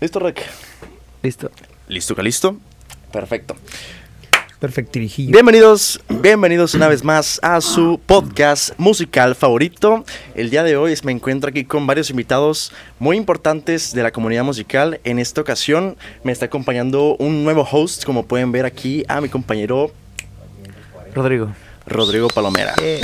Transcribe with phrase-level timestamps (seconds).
[0.00, 0.42] ¿Listo, Rec?
[1.22, 1.50] Listo.
[1.88, 2.56] ¿Listo, Calisto?
[3.10, 3.56] Perfecto.
[4.60, 5.32] Perfectirijillo.
[5.32, 10.04] Bienvenidos, bienvenidos una vez más a su podcast musical favorito.
[10.34, 14.44] El día de hoy me encuentro aquí con varios invitados muy importantes de la comunidad
[14.44, 15.00] musical.
[15.04, 19.30] En esta ocasión me está acompañando un nuevo host, como pueden ver aquí, a mi
[19.30, 19.92] compañero
[21.14, 21.52] Rodrigo.
[21.86, 22.74] Rodrigo Palomera.
[22.82, 23.00] Eh,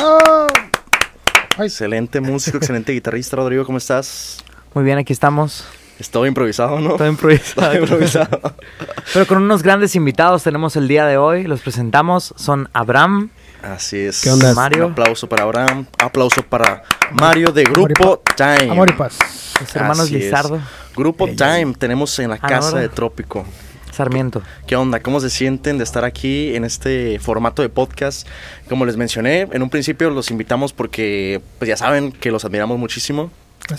[1.58, 3.36] Excelente músico, excelente guitarrista.
[3.36, 4.44] Rodrigo, ¿cómo estás?
[4.74, 5.64] Muy bien, aquí estamos.
[6.02, 6.96] Es todo improvisado, ¿no?
[6.96, 7.68] Todo improvisado.
[7.70, 8.40] Todo improvisado.
[9.14, 11.44] Pero con unos grandes invitados tenemos el día de hoy.
[11.44, 12.34] Los presentamos.
[12.36, 13.30] Son Abraham.
[13.62, 14.20] Así es.
[14.20, 14.52] ¿Qué onda?
[14.52, 14.86] Mario.
[14.86, 15.86] Un aplauso para Abraham.
[16.02, 18.72] Aplauso para Mario de Grupo Time.
[18.72, 19.16] Amor y paz.
[19.60, 20.24] Los hermanos Así es.
[20.24, 20.60] Lizardo.
[20.96, 22.88] Grupo Time tenemos en la Ah, casa de.
[22.88, 23.46] Trópico.
[23.92, 24.42] Sarmiento.
[24.66, 24.98] ¿Qué onda?
[24.98, 28.26] ¿Cómo se sienten de estar aquí en este formato de podcast?
[28.68, 32.76] Como les mencioné, en un principio los invitamos porque pues ya saben que los admiramos
[32.76, 33.30] muchísimo.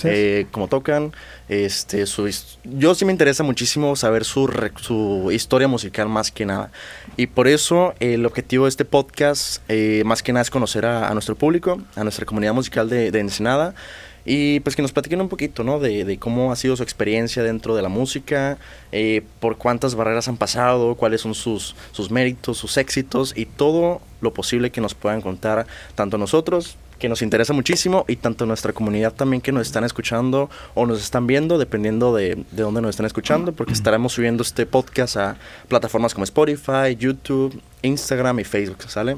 [0.04, 1.12] Eh, como tocan,
[1.50, 2.30] este, su,
[2.64, 6.72] yo sí me interesa muchísimo saber su, su historia musical más que nada.
[7.18, 11.14] Y por eso el objetivo de este podcast eh, más que nada es conocer a,
[11.14, 13.76] nuestro público, a nuestra comunidad musical de, de Ensenada.
[14.26, 15.80] Y pues que nos platiquen un poquito, ¿no?
[15.80, 18.58] De, de cómo ha sido su experiencia dentro de la música,
[18.94, 24.02] eh, por cuántas barreras han pasado, cuáles son sus, sus méritos, sus éxitos y todo
[24.22, 28.72] lo posible que nos puedan contar tanto nosotros, que nos interesa muchísimo, y tanto nuestra
[28.72, 32.92] comunidad también que nos están escuchando o nos están viendo, dependiendo de, de dónde nos
[32.92, 35.36] están escuchando, porque estaremos subiendo este podcast a
[35.68, 39.18] plataformas como Spotify, YouTube, Instagram y Facebook, ¿sale?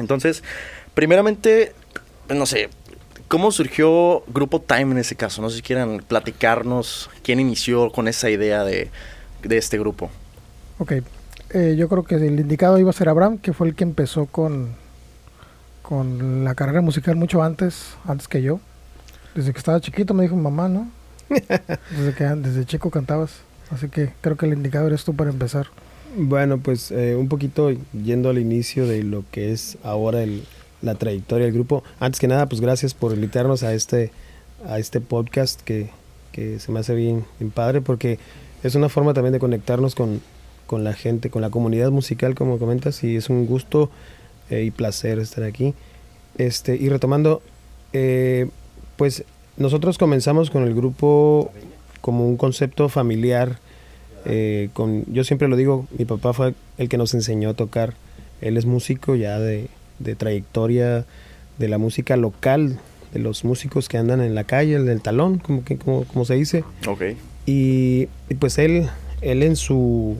[0.00, 0.42] Entonces,
[0.94, 1.74] primeramente,
[2.28, 2.70] no sé,
[3.28, 5.42] ¿cómo surgió Grupo Time en ese caso?
[5.42, 8.90] No sé si quieran platicarnos quién inició con esa idea de,
[9.44, 10.10] de este grupo.
[10.80, 10.94] Ok.
[11.54, 14.26] Eh, yo creo que el indicado iba a ser Abraham, que fue el que empezó
[14.26, 14.81] con,
[15.92, 18.60] con la carrera musical mucho antes, antes que yo.
[19.34, 20.88] Desde que estaba chiquito me dijo mamá, ¿no?
[21.28, 23.32] Desde que desde chico cantabas.
[23.70, 25.66] Así que creo que el indicado eres tú para empezar.
[26.16, 30.44] Bueno, pues eh, un poquito yendo al inicio de lo que es ahora el-
[30.80, 31.84] la trayectoria del grupo.
[32.00, 34.12] Antes que nada, pues gracias por invitarnos a este,
[34.66, 35.90] a este podcast que,
[36.32, 38.18] que se me hace bien, bien padre porque
[38.62, 40.22] es una forma también de conectarnos con,
[40.66, 43.90] con la gente, con la comunidad musical, como comentas, y es un gusto
[44.52, 45.74] eh, y placer estar aquí.
[46.36, 47.42] Este, y retomando,
[47.92, 48.48] eh,
[48.96, 49.24] pues
[49.56, 51.50] nosotros comenzamos con el grupo
[52.00, 53.58] como un concepto familiar.
[54.24, 57.94] eh, con, yo siempre lo digo, mi papá fue el que nos enseñó a tocar.
[58.40, 59.68] Él es músico ya de,
[59.98, 61.06] de trayectoria
[61.58, 62.78] de la música local,
[63.12, 66.24] de los músicos que andan en la calle, el del talón, como, que, como, como
[66.24, 66.64] se dice.
[66.86, 67.02] Ok.
[67.46, 68.88] Y, y pues él,
[69.20, 70.16] él en su,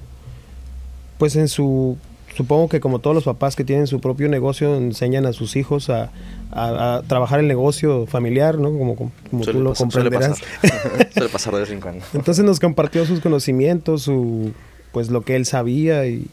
[1.19, 1.97] pues en su,
[2.37, 5.91] supongo que como todos los papás que tienen su propio negocio, enseñan a sus hijos
[5.91, 6.11] a,
[6.51, 8.71] a- a trabajar el negocio familiar, ¿no?
[8.71, 10.41] Como, como tú Suele lo pasar- suele comprenderás.
[10.63, 11.13] pasar.
[11.13, 12.05] Suele pasar de vez en cuando.
[12.15, 14.53] Entonces nos compartió sus conocimientos, su,
[14.93, 16.27] pues lo que él sabía y,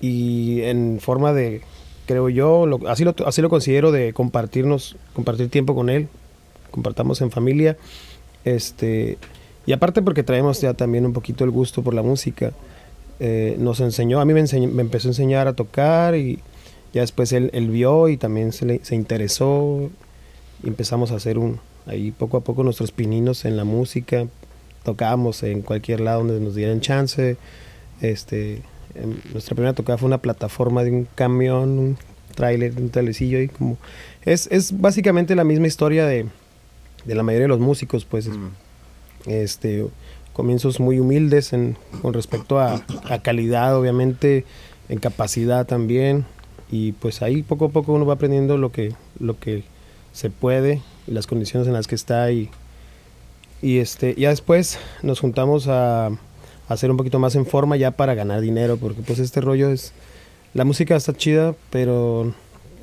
[0.00, 1.62] y en forma de,
[2.06, 6.08] creo yo, lo- así, lo, así lo considero de compartirnos, compartir tiempo con él,
[6.70, 7.76] compartamos en familia,
[8.44, 9.16] este,
[9.66, 12.52] y aparte porque traemos ya también un poquito el gusto por la música,
[13.20, 16.40] eh, nos enseñó, a mí me, enseñó- me empezó a enseñar a tocar y
[16.92, 19.90] ya después él, él vio y también se, le- se interesó.
[20.62, 24.26] Y empezamos a hacer un, ahí poco a poco nuestros pininos en la música,
[24.84, 27.36] tocábamos en cualquier lado donde nos dieran chance,
[28.00, 28.62] este,
[28.94, 31.98] em, nuestra primera tocada fue una plataforma de un camión, un
[32.34, 33.76] tráiler, un telecillo y como,
[34.24, 36.26] es, es básicamente la misma historia de,
[37.04, 38.48] de la mayoría de los músicos, pues, es- Mm.
[39.26, 39.86] este
[40.34, 44.44] comienzos muy humildes en, con respecto a, a calidad obviamente
[44.90, 46.26] en capacidad también
[46.70, 49.64] y pues ahí poco a poco uno va aprendiendo lo que lo que
[50.12, 52.50] se puede y las condiciones en las que está y
[53.62, 56.18] y este ya después nos juntamos a, a
[56.68, 59.92] hacer un poquito más en forma ya para ganar dinero porque pues este rollo es
[60.52, 62.34] la música está chida pero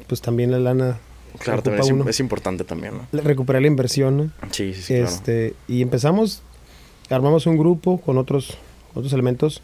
[0.08, 1.00] pues también la lana
[1.40, 3.22] Claro, también es, es importante también, ¿no?
[3.22, 4.24] recuperar la inversión ¿no?
[4.52, 5.10] Sí, sí, sí, claro.
[5.10, 6.44] este y empezamos
[7.12, 8.58] armamos un grupo con otros
[8.94, 9.62] otros elementos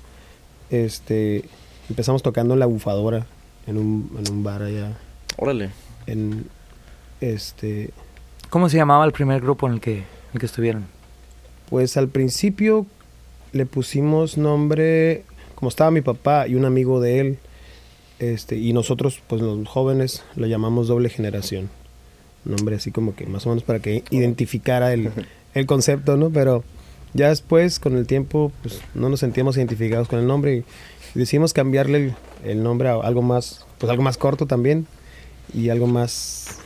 [0.70, 1.46] este
[1.90, 3.26] empezamos tocando en la bufadora
[3.66, 4.98] en un, en un bar allá
[5.38, 5.70] Órale.
[6.06, 6.48] en
[7.22, 7.92] este
[8.50, 10.86] ¿Cómo se llamaba el primer grupo en el que, en el que estuvieron?
[11.70, 12.86] pues al principio
[13.52, 15.24] le pusimos nombre
[15.56, 17.40] como estaba mi papá y un amigo de él
[18.20, 21.70] este y nosotros pues los jóvenes lo llamamos doble generación
[22.46, 25.12] nombre así como que más o menos para que identificara el,
[25.54, 26.64] el concepto no pero
[27.18, 30.64] ya después con el tiempo pues no nos sentíamos identificados con el nombre y,
[31.16, 32.16] decidimos cambiarle el,
[32.52, 34.86] el nombre a algo más pues algo más corto también
[35.54, 36.60] y algo más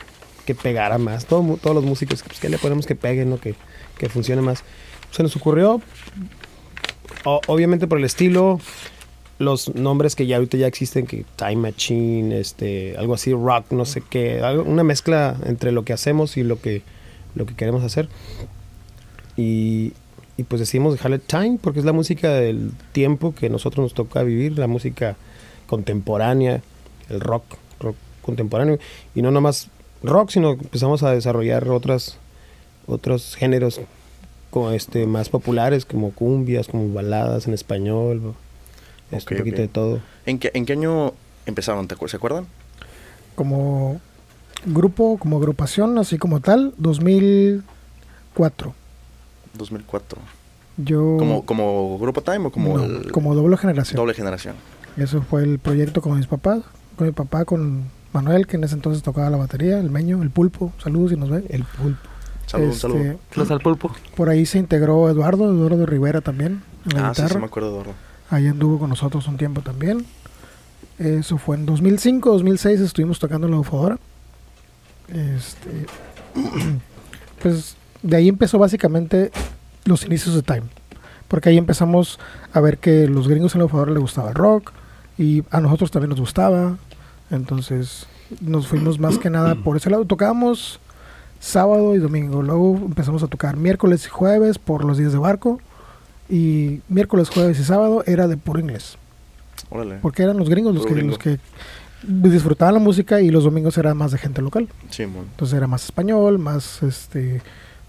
[0.44, 1.24] que pegara más.
[1.26, 3.54] Todo todos los músicos pues, que le ponemos que peguen no que,
[3.98, 4.62] que funcione más.
[5.10, 5.80] Se nos ocurrió
[7.24, 8.60] o- obviamente por el estilo,
[9.38, 13.84] los nombres que ya ahorita ya existen, que Time Machine, este, algo así, rock, no
[13.84, 16.82] sé qué, algo- una mezcla entre lo que hacemos y lo que,
[17.34, 18.08] lo que queremos hacer.
[19.36, 19.92] Y,
[20.42, 24.22] y pues decidimos dejarle Time porque es la música del tiempo que nosotros nos toca
[24.22, 25.16] vivir, la música
[25.66, 26.62] contemporánea,
[27.08, 27.44] el rock,
[27.80, 28.78] rock contemporáneo.
[29.14, 29.68] Y no nomás
[30.02, 32.16] rock, sino que empezamos a desarrollar otras,
[32.86, 33.80] otros géneros
[34.50, 38.34] como este, más populares, como cumbias, como baladas en español,
[39.10, 40.00] este, un poquito de todo.
[40.26, 41.12] ¿En qué, ¿En qué año
[41.46, 41.88] empezaron?
[41.88, 42.46] ¿Te acuer- ¿Se acuerdan?
[43.34, 44.00] Como
[44.66, 48.74] grupo, como agrupación, así como tal, 2004.
[49.54, 50.18] 2004.
[50.78, 53.96] Yo ¿Como, como Grupo Time o como, no, el- como doble generación.
[53.96, 54.54] doble generación?
[54.96, 56.60] Eso fue el proyecto con mis papás,
[56.96, 60.30] con mi papá, con Manuel, que en ese entonces tocaba la batería, el meño, el
[60.30, 61.44] pulpo, saludos si nos ve.
[61.48, 61.98] El pulpo.
[62.46, 63.16] Saludos, Este, saludos.
[63.34, 63.90] Los al pulpo.
[64.16, 67.34] Por ahí se integró Eduardo, Eduardo Rivera también, en la Ah, sí, guitarra.
[67.34, 67.92] sí, me acuerdo, Eduardo.
[68.30, 70.04] Ahí anduvo con nosotros un tiempo también.
[70.98, 73.98] Eso fue en 2005, 2006 estuvimos tocando en la Ufadora.
[75.08, 75.86] Este,
[77.42, 79.30] pues de ahí empezó básicamente
[79.84, 80.64] los inicios de Time.
[81.28, 82.18] Porque ahí empezamos
[82.52, 84.72] a ver que los gringos en la Ufadora les gustaba el rock
[85.16, 86.76] y a nosotros también nos gustaba.
[87.30, 88.06] Entonces
[88.40, 90.04] nos fuimos más que nada por ese lado.
[90.04, 90.78] Tocábamos
[91.40, 92.42] sábado y domingo.
[92.42, 95.60] Luego empezamos a tocar miércoles y jueves por los días de barco.
[96.28, 98.96] Y miércoles, jueves y sábado era de puro inglés.
[99.70, 99.98] Órale.
[100.02, 101.10] Porque eran los gringos los que, gringo.
[101.10, 101.38] los que
[102.02, 104.68] disfrutaban la música y los domingos era más de gente local.
[104.90, 105.04] Sí.
[105.04, 107.40] Entonces era más español, más este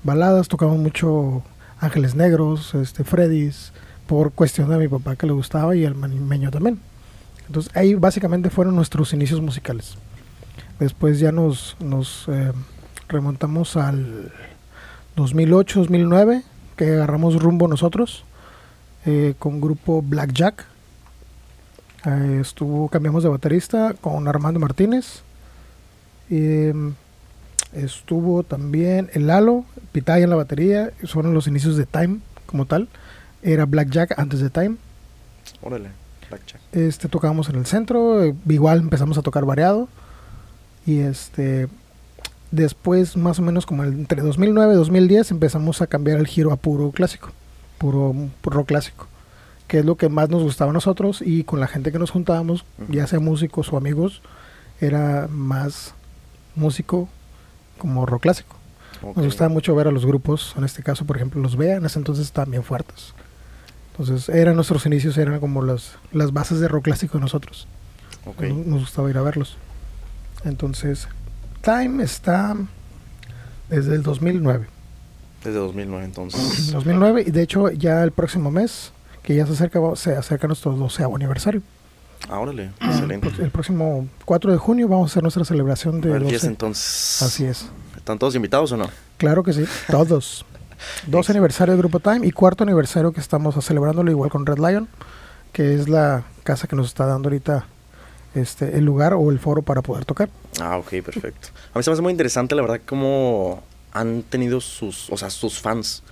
[0.03, 1.43] baladas, tocaban mucho
[1.79, 3.73] Ángeles Negros, este Freddy's,
[4.07, 6.79] por cuestión de mi papá que le gustaba y el meño también.
[7.47, 9.95] Entonces ahí básicamente fueron nuestros inicios musicales.
[10.79, 12.51] Después ya nos, nos eh,
[13.07, 14.31] remontamos al
[15.15, 16.43] 2008, 2009,
[16.75, 18.25] que agarramos rumbo nosotros
[19.05, 20.65] eh, con grupo Blackjack.
[22.05, 25.23] Eh, estuvo, cambiamos de baterista con Armando Martínez.
[26.29, 26.93] Em,
[27.75, 30.91] estuvo también el Lalo, Pitaya en la batería.
[31.05, 32.87] Fueron los inicios de Time como tal.
[33.41, 34.75] Era Blackjack antes de Time.
[35.61, 35.89] Órale.
[36.29, 36.61] Blackjack.
[36.71, 39.87] Este tocábamos en el centro, eh, igual empezamos a tocar variado.
[40.85, 41.67] Y este
[42.51, 46.55] después más o menos como entre 2009 y 2010 empezamos a cambiar el giro a
[46.55, 47.31] puro clásico,
[47.79, 49.07] puro, puro rock clásico,
[49.67, 52.11] que es lo que más nos gustaba a nosotros y con la gente que nos
[52.11, 54.21] juntábamos, ya sea músicos o amigos,
[54.79, 55.95] era más
[56.55, 57.09] músico
[57.77, 58.55] como rock clásico.
[59.01, 59.17] Ok.
[59.17, 61.85] Nos gustaba mucho ver a los grupos, en este caso, por ejemplo, los Vea, en
[61.85, 63.13] ese entonces estaban bien fuertes.
[63.91, 67.67] Entonces, eran nuestros inicios, eran como las, las bases de rock clásico de nosotros.
[68.25, 68.41] Ok.
[68.43, 69.57] Nos, nos gustaba ir a verlos.
[70.45, 71.07] Entonces,
[71.61, 72.57] Time está
[73.69, 74.67] desde el 2009.
[75.43, 76.71] Desde 2009, entonces.
[76.71, 78.91] 2009, y de hecho, ya el próximo mes,
[79.21, 81.61] que ya se acerca, se acerca nuestro 12 aniversario.
[82.29, 82.71] Ah, órale.
[82.81, 83.29] El, Excelente.
[83.29, 86.25] pro- el próximo 4 de junio vamos a hacer nuestra celebración de 12.
[86.29, 87.21] fiesta, entonces.
[87.21, 87.65] Así es.
[87.97, 88.89] ¿Están todos invitados o no?
[89.17, 90.45] Claro que sí, todos.
[91.07, 94.89] Dos aniversario del Grupo Time y cuarto aniversario que estamos celebrándolo igual con Red Lion,
[95.53, 97.65] que es la casa que nos está dando ahorita
[98.35, 100.29] este el lugar o el foro para poder tocar.
[100.59, 101.49] Ah, ok, perfecto.
[101.73, 105.29] A mí se me hace muy interesante, la verdad, cómo han tenido sus, o sea,
[105.29, 106.03] sus fans.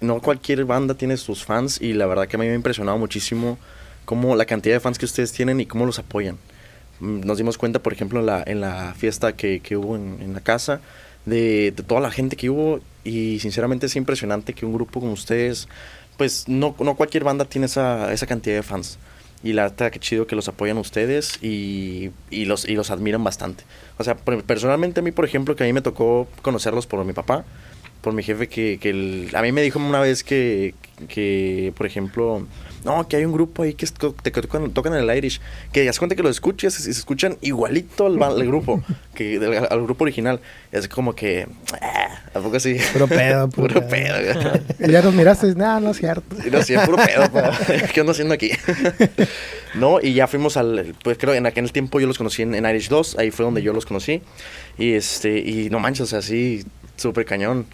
[0.00, 2.96] No cualquier banda tiene sus fans y la verdad que a mí me ha impresionado
[2.96, 3.58] muchísimo
[4.04, 6.36] cómo la cantidad de fans que ustedes tienen y cómo los apoyan.
[7.00, 10.18] Mm, Nos dimos cuenta, por ejemplo, en la, en la fiesta que, que hubo en,
[10.20, 10.80] en la casa,
[11.24, 15.12] de, de toda la gente que hubo y sinceramente es impresionante que un grupo como
[15.12, 15.68] ustedes,
[16.16, 18.98] pues no, no cualquier banda tiene esa, esa cantidad de fans.
[19.44, 23.24] Y la verdad que chido que los apoyan ustedes y, y los, y los admiran
[23.24, 23.64] bastante.
[23.98, 27.04] O sea, per- personalmente a mí, por ejemplo, que a mí me tocó conocerlos por
[27.04, 27.44] mi papá,
[28.02, 30.74] por mi jefe, que, que el- a mí me dijo una vez que,
[31.08, 32.46] que, por ejemplo,
[32.84, 35.40] no, que hay un grupo ahí que, que tocan, tocan el Irish,
[35.72, 38.82] que das cuenta que lo escuchas y se escuchan igualito al, grupo,
[39.14, 40.40] que del- al, grupo original.
[40.72, 41.46] Es como que,
[41.80, 42.76] ah, ¿a poco así?
[42.92, 44.16] Puro pedo, puro puro pedo.
[44.80, 46.36] Y ya nos miraste dices, no, no es cierto.
[46.46, 47.56] Y no, sí, es puro pedo, pa.
[47.92, 48.50] ¿Qué ando haciendo aquí?
[49.74, 52.64] no, y ya fuimos al, pues creo en aquel tiempo yo los conocí en, en
[52.66, 54.22] Irish 2, ahí fue donde yo los conocí.
[54.78, 56.64] Y este, y no manches, o sea, sí,
[56.96, 57.66] súper cañón.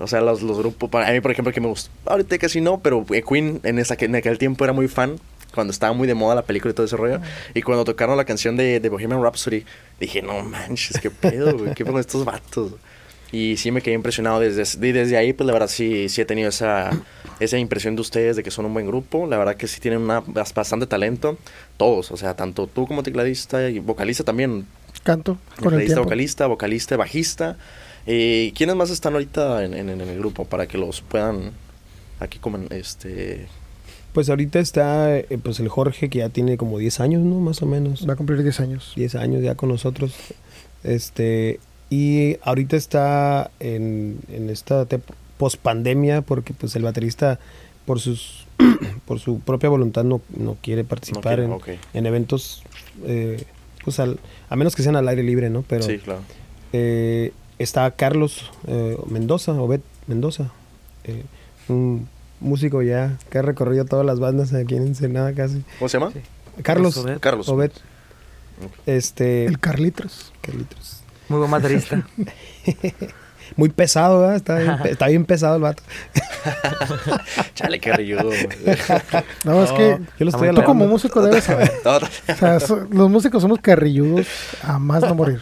[0.00, 2.80] O sea, los, los grupos, para mí, por ejemplo, que me gustó, ahorita casi no,
[2.80, 5.18] pero eh, Queen en, esa, en aquel tiempo era muy fan,
[5.54, 7.20] cuando estaba muy de moda la película y todo ese rollo.
[7.54, 9.64] Y cuando tocaron la canción de, de Bohemian Rhapsody,
[9.98, 12.72] dije, no manches, qué pedo, güey, qué con estos vatos.
[13.32, 16.24] Y sí me quedé impresionado desde, y desde ahí, pues la verdad sí, sí he
[16.24, 16.90] tenido esa,
[17.40, 19.26] esa impresión de ustedes de que son un buen grupo.
[19.26, 21.36] La verdad que sí tienen una, bas- bastante talento,
[21.76, 24.66] todos, o sea, tanto tú como tecladista y vocalista también.
[25.02, 26.04] Canto con el Tecladista, tiempo.
[26.04, 27.56] vocalista, vocalista, bajista.
[28.06, 31.50] Eh, ¿Quiénes más están ahorita en, en- en el grupo para que los puedan
[32.20, 33.46] aquí como este
[34.12, 37.40] Pues ahorita está eh, pues el Jorge que ya tiene como 10 años, ¿no?
[37.40, 38.08] Más o menos.
[38.08, 38.92] Va a cumplir 10 años.
[38.96, 40.14] 10 años ya con nosotros.
[40.84, 41.58] Este,
[41.90, 44.86] y ahorita está en, en esta
[45.36, 47.38] post pandemia porque pues el baterista
[47.84, 48.46] por sus
[49.04, 51.84] por su propia voluntad no, no quiere participar No quiere, en, ok.
[51.94, 52.62] en eventos
[53.04, 53.42] eh,
[53.84, 55.62] pues al- a menos que sean al aire libre, ¿no?
[55.68, 56.20] Pero Sí, claro.
[56.72, 60.50] eh, está Carlos eh, Mendoza, Obed Mendoza,
[61.04, 61.24] eh,
[61.68, 62.08] un
[62.40, 65.62] músico ya que ha recorrido todas las bandas aquí en Ensenada casi.
[65.78, 66.12] ¿Cómo se llama?
[66.12, 66.20] Sí.
[66.62, 67.18] Carlos, Obed.
[67.20, 67.48] Carlos.
[67.48, 67.70] Obed.
[68.86, 70.32] Este, El Carlitos.
[70.40, 71.02] Carlitos.
[71.28, 72.06] Muy buen baterista.
[73.56, 74.36] Muy pesado, ¿verdad?
[74.36, 75.82] Está bien, está bien pesado el vato.
[77.54, 78.30] Chale, qué rilludo.
[79.44, 81.72] No, es que Yo lo estoy Tú como músico debes saber.
[81.84, 84.26] No, O sea, so- los músicos somos carrilludos
[84.62, 85.40] a más no morir.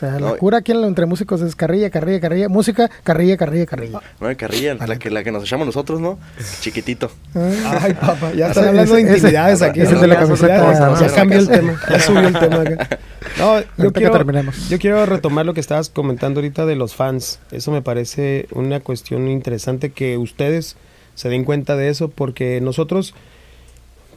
[0.00, 0.36] O sea, la No.
[0.38, 2.48] cura aquí entre músicos es carrilla, carrilla, carrilla.
[2.48, 4.00] Música, carrilla, carrilla, carrilla.
[4.18, 6.18] no carrilla, la que, la que nos echamos nosotros, ¿no?
[6.62, 7.10] Chiquitito.
[7.34, 9.80] Ah, Ay, papá, ya Ese- están hablando de ese- intimidades aquí.
[9.82, 12.98] ese de la Ya- camiseta, ya- cambió el tema, ya subió el tema acá.
[13.38, 14.70] No, yo quiero, terminemos.
[14.70, 17.38] yo quiero retomar lo que estabas comentando ahorita de los fans.
[17.50, 20.76] Eso me parece una cuestión interesante que ustedes
[21.14, 23.12] se den cuenta de eso porque nosotros,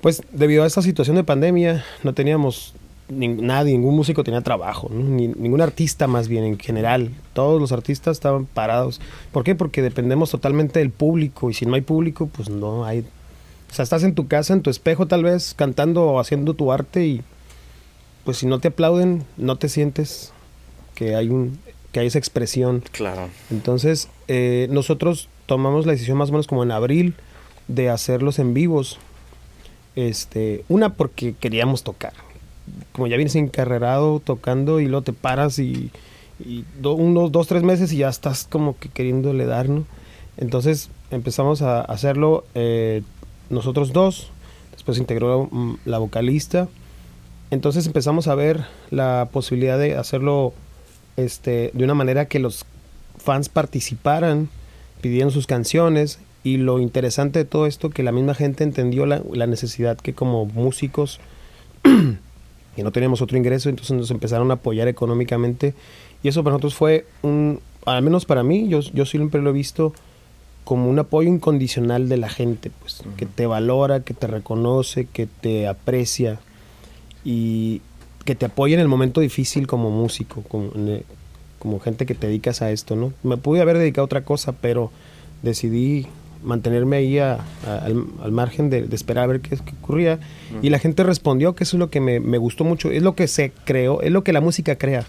[0.02, 2.74] pues debido a esta situación de pandemia, no teníamos
[3.18, 5.02] nin- nadie, ningún músico tenía trabajo, ¿no?
[5.04, 7.12] Ni- ningún artista más bien en general.
[7.34, 9.00] Todos los artistas estaban parados.
[9.32, 9.56] ¿Por qué?
[9.56, 13.00] Porque dependemos totalmente del público y si no hay público, pues no hay...
[13.72, 16.72] O sea, estás en tu casa, en tu espejo tal vez, cantando o haciendo tu
[16.72, 17.22] arte y
[18.24, 20.32] pues si no te aplauden, no te sientes
[20.96, 21.58] que hay un
[21.92, 22.84] que hay esa expresión.
[22.92, 23.30] Claro.
[23.52, 27.14] Entonces, eh, nosotros tomamos la decisión más o menos como en abril
[27.68, 28.98] de hacerlos en vivos.
[29.96, 32.14] Este, una porque queríamos tocar.
[32.92, 35.92] Como ya vienes encarrerado tocando y luego te paras y,
[36.40, 39.86] y do- unos dos, tres meses y ya estás como que queriéndole dar, ¿no?
[40.38, 43.02] Entonces empezamos a hacerlo eh,
[43.50, 44.32] nosotros dos,
[44.72, 46.68] después integró mm, la vocalista.
[47.52, 50.54] Entonces empezamos a ver la posibilidad de hacerlo
[51.18, 52.66] este, de una manera que los
[53.18, 54.50] fans participaran,
[55.02, 59.22] pidieran sus canciones y lo interesante de todo esto que la misma gente entendió la,
[59.34, 61.20] la necesidad que como músicos
[62.76, 65.74] que no teníamos otro ingreso, entonces nos empezaron a apoyar económicamente
[66.24, 69.54] y eso para nosotros fue un, al menos para mí, yo, yo siempre lo he
[69.54, 69.94] visto
[70.64, 75.28] como un apoyo incondicional de la gente, pues, que te valora, que te reconoce, que
[75.28, 76.40] te aprecia
[77.26, 77.82] y
[78.24, 80.72] que te apoya en el momento difícil como músico, como,
[81.60, 83.14] como gente que te dedicas a esto, ¿no?
[83.24, 84.92] Me pude haber dedicado a otra cosa, pero
[85.42, 86.08] decidí
[86.44, 90.20] mantenerme ahí a- a- al, al margen de, de esperar a ver qué, qué ocurría.
[90.62, 93.16] Y la gente respondió que eso es lo que me, me gustó mucho, es lo
[93.16, 95.04] que se creó, es lo que la música crea.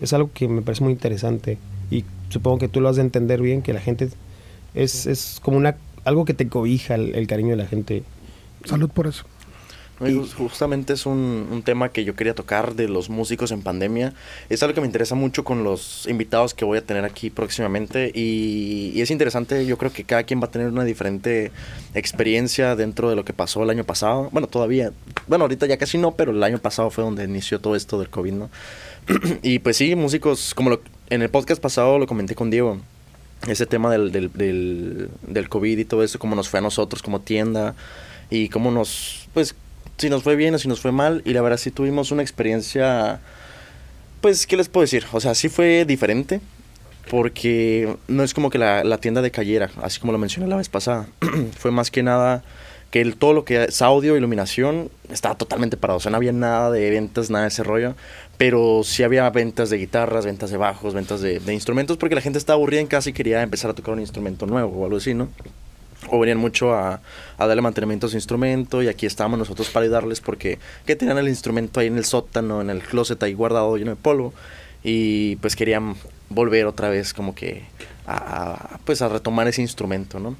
[0.00, 1.58] Es algo que me parece muy interesante
[1.90, 4.08] y supongo que tú lo has de entender bien, que la gente
[4.74, 8.02] es, es como una algo que te cobija el, el cariño de la gente.
[8.64, 9.24] Salud por eso.
[10.06, 14.14] Y justamente es un, un tema que yo quería tocar de los músicos en pandemia.
[14.48, 18.10] Es algo que me interesa mucho con los invitados que voy a tener aquí próximamente.
[18.14, 21.52] Y, y es interesante, yo creo que cada quien va a tener una diferente
[21.94, 24.28] experiencia dentro de lo que pasó el año pasado.
[24.32, 24.92] Bueno, todavía,
[25.28, 28.08] bueno, ahorita ya casi no, pero el año pasado fue donde inició todo esto del
[28.10, 28.50] COVID, ¿no?
[29.42, 30.80] y pues sí, músicos, como lo-
[31.10, 32.78] en el podcast pasado lo comenté con Diego,
[33.48, 37.02] ese tema del, del, del, del COVID y todo eso, cómo nos fue a nosotros
[37.02, 37.74] como tienda
[38.30, 39.54] y cómo nos, pues,
[39.98, 41.22] si nos fue bien o si nos fue mal.
[41.24, 43.20] Y la verdad sí tuvimos una experiencia,
[44.20, 45.04] pues, ¿qué les puedo decir?
[45.12, 46.40] O sea, sí fue diferente
[47.10, 50.68] porque no es como que la, la tienda decayera, así como lo mencioné la vez
[50.68, 51.06] pasada.
[51.58, 52.42] fue más que nada
[52.92, 55.96] que el, todo lo que es audio, iluminación, estaba totalmente parado.
[55.96, 57.94] O sea, no había nada de ventas, nada de ese rollo.
[58.36, 62.38] Pero sí había ventas de guitarras, ventas de bajos, ventas de, instrumentos, porque la gente
[62.38, 65.28] estaba aburrida en casa quería empezar a tocar un instrumento nuevo o algo así, ¿no?
[66.08, 67.00] O venían mucho a,
[67.38, 71.28] darle mantenimiento a su instrumento y aquí estábamos nosotros para ayudarles porque que tenían el
[71.28, 74.32] instrumento ahí en el sótano, en el closet ahí guardado lleno de polvo
[74.84, 75.96] y pues querían
[76.28, 77.62] volver otra vez como que
[78.06, 80.36] a, pues a retomar ese instrumento, ¿no?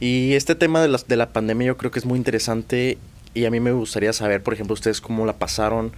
[0.00, 2.98] Y este tema de la, de la pandemia yo creo que es muy interesante
[3.36, 5.92] y a mí me gustaría saber, por ejemplo, ustedes cómo la pasaron.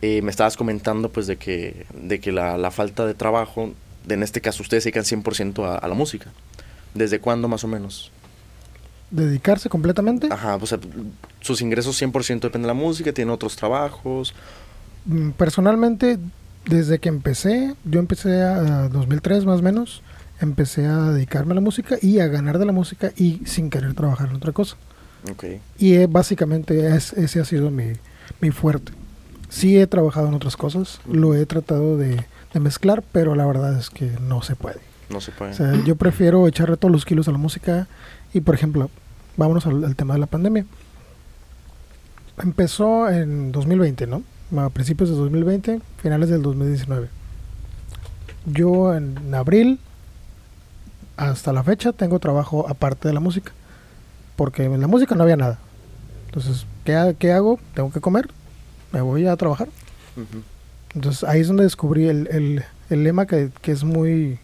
[0.00, 3.72] Eh, me estabas comentando pues de que, de que la, falta de trabajo,
[4.08, 6.30] en este caso ustedes se dedican 100% a, a la música.
[6.94, 8.10] ¿Desde cuándo más o menos?
[9.10, 10.28] Dedicarse completamente.
[10.30, 10.78] Ajá, o sea,
[11.40, 14.34] sus ingresos 100% dependen de la música, tienen otros trabajos.
[15.06, 16.18] Mm, Personalmente,
[16.66, 20.02] desde que empecé, yo empecé a, a 2003 más o menos,
[20.40, 23.94] empecé a dedicarme a la música y a ganar de la música y sin querer
[23.94, 24.76] trabajar en otra cosa.
[25.30, 25.44] Ok.
[25.78, 27.92] Y eh, básicamente es- ese ha sido mi,
[28.40, 28.92] mi fuerte.
[29.48, 33.78] Sí he trabajado en otras cosas, lo he tratado de, de mezclar, pero la verdad
[33.78, 34.80] es que no se puede.
[35.08, 35.52] No se puede.
[35.52, 37.88] O sea, yo prefiero echarle todos los kilos a la música
[38.34, 38.90] y, por ejemplo,
[39.36, 40.64] vámonos al, al tema de la pandemia.
[42.42, 44.22] Empezó en 2020, ¿no?
[44.56, 47.08] A principios de 2020, finales del 2019.
[48.46, 49.80] Yo en abril
[51.16, 53.52] hasta la fecha tengo trabajo aparte de la música.
[54.36, 55.58] Porque en la música no había nada.
[56.26, 57.58] Entonces, ¿qué, qué hago?
[57.74, 58.28] Tengo que comer.
[58.92, 59.68] Me voy a trabajar.
[60.16, 60.42] Ujú.
[60.94, 64.38] Entonces ahí es donde descubrí el, el- el lema que, que es muy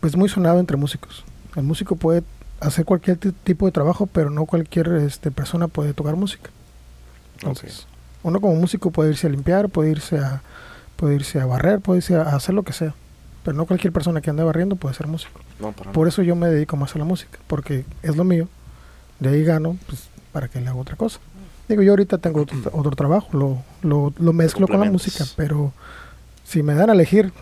[0.00, 1.24] pues muy sonado entre músicos.
[1.56, 2.22] El músico puede
[2.64, 6.50] hacer cualquier ti- tipo de trabajo, pero no cualquier este, persona puede tocar música.
[7.40, 7.86] Entonces,
[8.22, 10.42] uno como músico puede irse a limpiar, puede irse a
[10.96, 12.94] puede irse a barrer, puede irse a hacer lo que sea,
[13.44, 15.40] pero no cualquier persona que ande barriendo puede ser músico.
[15.58, 18.48] No, para Por eso yo me dedico más a la música, porque es lo mío.
[19.18, 21.18] De ahí gano, pues, para que le haga otra cosa.
[21.68, 25.72] Digo, yo ahorita tengo otro, otro trabajo, lo, lo, lo mezclo con la música, pero
[26.44, 27.32] si me dan a elegir,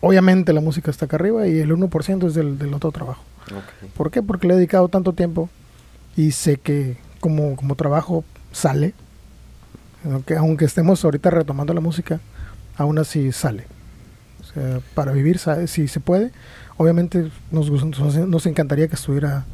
[0.00, 3.22] obviamente la música está acá arriba y el 1% es del, del otro trabajo.
[3.52, 3.90] Ok.
[3.94, 4.22] ¿Por qué?
[4.22, 5.48] Porque le he dedicado tanto tiempo
[6.16, 8.94] y sé que como, como trabajo sale,
[10.04, 12.20] aunque, aunque estemos ahorita retomando la música,
[12.76, 13.66] aún así sale.
[14.40, 16.32] O sea, para vivir, si se puede,
[16.76, 19.44] obviamente nos, nos, nos encantaría que estuviera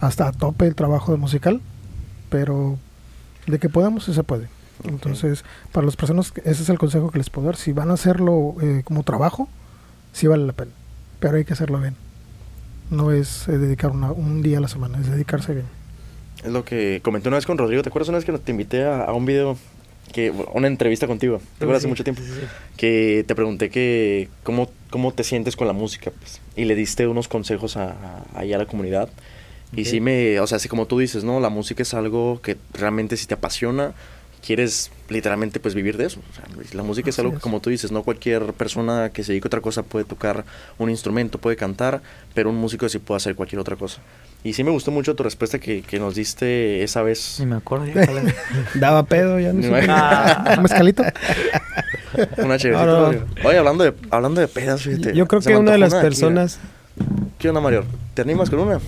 [0.00, 1.60] hasta a tope el trabajo de musical,
[2.28, 2.78] pero
[3.46, 4.48] de que podamos, sí se puede.
[4.84, 7.56] Entonces, para las personas, ese es el consejo que les puedo dar.
[7.56, 9.48] Si van a hacerlo eh, como trabajo,
[10.12, 10.72] sí vale la pena,
[11.20, 11.94] pero hay que hacerlo bien.
[12.92, 15.66] No es eh, dedicar una- un día a la semana, es dedicarse bien.
[16.44, 17.82] Es lo que comenté una vez con Rodrigo.
[17.82, 19.56] ¿Te acuerdas una vez que te invité a, a un video,
[20.12, 21.38] que una entrevista contigo?
[21.58, 22.20] ¿Te acuerdas hace Sí, mucho tiempo?
[22.22, 22.46] sí, sí.
[22.76, 26.40] Que te pregunté que cómo, cómo te sientes con la música, pues.
[26.54, 27.94] Y le diste unos consejos a,
[28.34, 29.08] a- a la comunidad.
[29.74, 29.86] Y Ok.
[29.86, 31.40] sí me, o sea, así como tú dices, ¿no?
[31.40, 33.94] La música es algo que realmente si te apasiona,
[34.44, 36.20] quieres literalmente pues vivir de eso.
[36.30, 39.22] O sea, la música es Así algo que como tú dices, no cualquier persona que
[39.22, 40.44] se dedique a otra cosa puede tocar
[40.78, 42.02] un instrumento, puede cantar,
[42.34, 44.00] pero un músico sí puede hacer cualquier otra cosa.
[44.44, 47.36] Y sí me gustó mucho tu respuesta que, que nos diste esa vez.
[47.38, 48.06] Ni me acuerdo ya.
[48.74, 49.86] Daba pedo, ya no sé.
[49.88, 51.04] Ah, ¿Un mezcalito?
[52.38, 52.84] Una chévere.
[52.84, 53.24] No, no.
[53.44, 55.14] Oye, hablando de, hablando de pedas, fíjate.
[55.14, 56.82] Yo creo que una de las aquí, personas, mira.
[57.38, 57.84] ¿Qué onda, Mario?
[58.14, 58.80] ¿Te animas con una?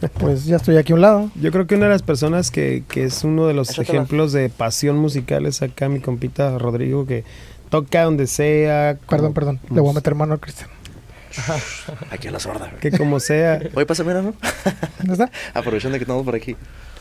[0.20, 1.30] Pues ya estoy aquí a un lado.
[1.36, 4.48] yo creo que una de las personas que, que es uno de los ejemplos de
[4.50, 7.24] pasión musical es acá mi compita Rodrigo, que
[7.70, 8.98] toca donde sea.
[9.08, 9.60] Perdón, como- perdón.
[9.74, 10.68] Le voy a meter mano a Cristian.
[12.10, 12.70] Aquí a la sorda.
[12.80, 13.60] Que como sea.
[13.74, 14.34] Oye, pásame una, ¿no?
[14.98, 15.30] ¿Dónde está?
[15.58, 16.56] Aprovechando que estamos por aquí.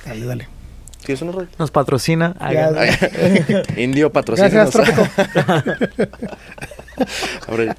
[0.05, 0.47] Dale, dale.
[1.05, 1.51] ¿Tienes una, Rodrigo?
[1.59, 2.35] Nos patrocina.
[2.39, 2.89] Ay, Ya, ay,
[3.83, 4.49] Indio patrocina.
[4.49, 5.07] Gracias, Trópico.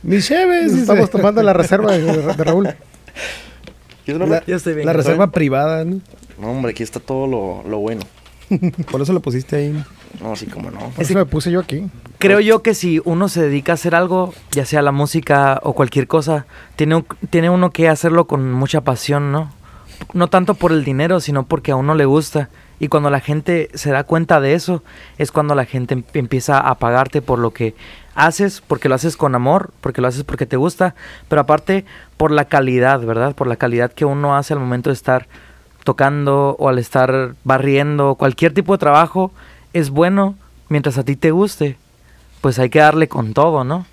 [0.03, 0.73] Mis cheves.
[0.75, 2.75] Estamos tomando la reserva de, de Raúl.
[4.07, 4.87] La, Yo estoy bien.
[4.87, 5.07] la gracias.
[5.15, 6.01] reserva privada, ¿no?
[6.41, 8.03] No, hombre, aquí está todo lo, lo bueno.
[8.91, 9.85] Por eso lo pusiste ahí.
[10.21, 10.79] No, así como no.
[10.91, 11.87] Por eso me puse yo aquí.
[12.19, 15.73] Creo yo que si uno se dedica a hacer algo, ya sea la música o
[15.75, 19.53] cualquier cosa, tiene, un- tiene uno que hacerlo con mucha pasión, ¿no?
[20.15, 22.49] No tanto por el dinero, sino porque a uno le gusta.
[22.79, 24.83] Y cuando la gente se da cuenta de eso,
[25.19, 27.75] es cuando la gente em- empieza a pagarte por lo que
[28.15, 30.95] haces, porque lo haces con amor, porque lo haces porque te gusta,
[31.29, 31.85] pero aparte
[32.17, 33.35] por la calidad, ¿verdad?
[33.35, 35.27] Por la calidad que uno hace al momento de estar
[35.85, 39.33] tocando o al estar barriendo, cualquier tipo de trabajo
[39.73, 40.35] es bueno
[40.69, 41.77] mientras a ti te guste.
[42.41, 43.87] Pues hay que darle con todo, ¿no?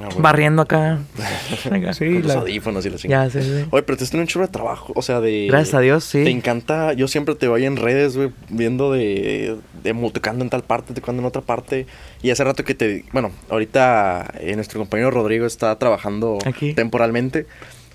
[0.00, 0.20] Ah, bueno.
[0.22, 0.98] Barriendo acá.
[1.70, 1.92] Venga.
[1.92, 3.26] Sí, Con los la- audífonos y la chingada.
[3.28, 3.64] Ya, sí, sí.
[3.70, 4.92] Oye, pero te teniendo un chorro de trabajo.
[4.96, 5.46] O sea, de.
[5.48, 6.24] Gracias a Dios, sí.
[6.24, 6.92] Te encanta.
[6.92, 11.20] Yo siempre te voy en redes, güey, viendo de, de tocando en tal parte, tocando
[11.22, 11.86] en otra parte.
[12.22, 13.04] Y hace rato que te.
[13.12, 16.74] Bueno, ahorita eh, nuestro compañero Rodrigo está trabajando Aquí.
[16.74, 17.46] temporalmente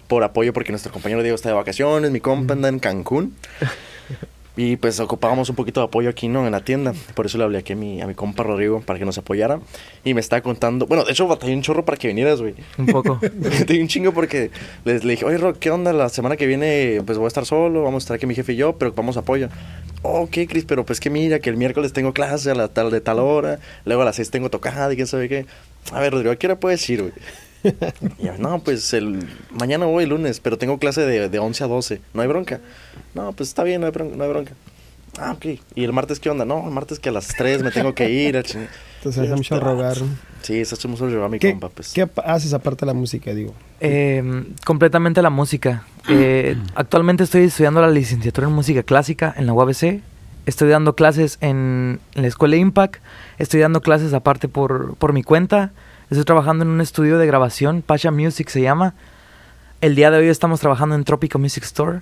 [0.07, 3.35] por apoyo, porque nuestro compañero Diego está de vacaciones, mi compa anda en Cancún.
[4.55, 6.45] Y pues ocupábamos un poquito de apoyo aquí, ¿no?
[6.45, 6.93] En la tienda.
[7.15, 9.59] Por eso le hablé aquí a mi, a mi compa Rodrigo para que nos apoyara.
[10.03, 10.85] Y me estaba contando.
[10.85, 12.53] Bueno, de hecho, batallé un chorro para que vinieras, güey.
[12.77, 13.19] Un poco.
[13.65, 14.51] Te di un chingo porque
[14.85, 15.91] les, le dije, oye, Rock, ¿qué onda?
[15.91, 18.53] La semana que viene, pues voy a estar solo, vamos a estar aquí mi jefe
[18.53, 19.49] y yo, pero ocupamos apoyo.
[20.03, 22.91] Oh, ok, Chris, pero pues que mira, que el miércoles tengo clase a la tal
[22.91, 25.45] de tal hora, luego a las seis tengo tocada y quién sabe qué.
[25.91, 27.13] A ver, Rodrigo, ¿a qué hora puedes ir, güey?
[28.19, 31.63] Y yo, no, pues el mañana voy el lunes, pero tengo clase de, de 11
[31.63, 32.01] a 12.
[32.13, 32.59] ¿No hay bronca?
[33.13, 34.15] No, pues está bien, no hay bronca.
[34.15, 34.53] No hay bronca.
[35.17, 35.45] Ah, ok.
[35.75, 36.43] ¿Y el martes qué onda?
[36.43, 38.35] No, el martes que a las 3 me tengo que ir.
[38.35, 39.97] Entonces hace mucho rogar.
[40.41, 41.93] Sí, eso hacemos a mi ¿Qué, compa, pues.
[41.93, 43.53] qué haces aparte de la música, digo?
[43.79, 45.85] Eh, completamente la música.
[46.09, 50.01] Eh, actualmente estoy estudiando la licenciatura en música clásica en la UABC.
[50.45, 53.01] Estoy dando clases en, en la escuela Impact.
[53.37, 55.71] Estoy dando clases aparte por, por mi cuenta.
[56.13, 58.93] Estoy trabajando en un estudio de grabación, Pacha Music se llama.
[59.81, 62.01] El día de hoy estamos trabajando en Tropical Music Store.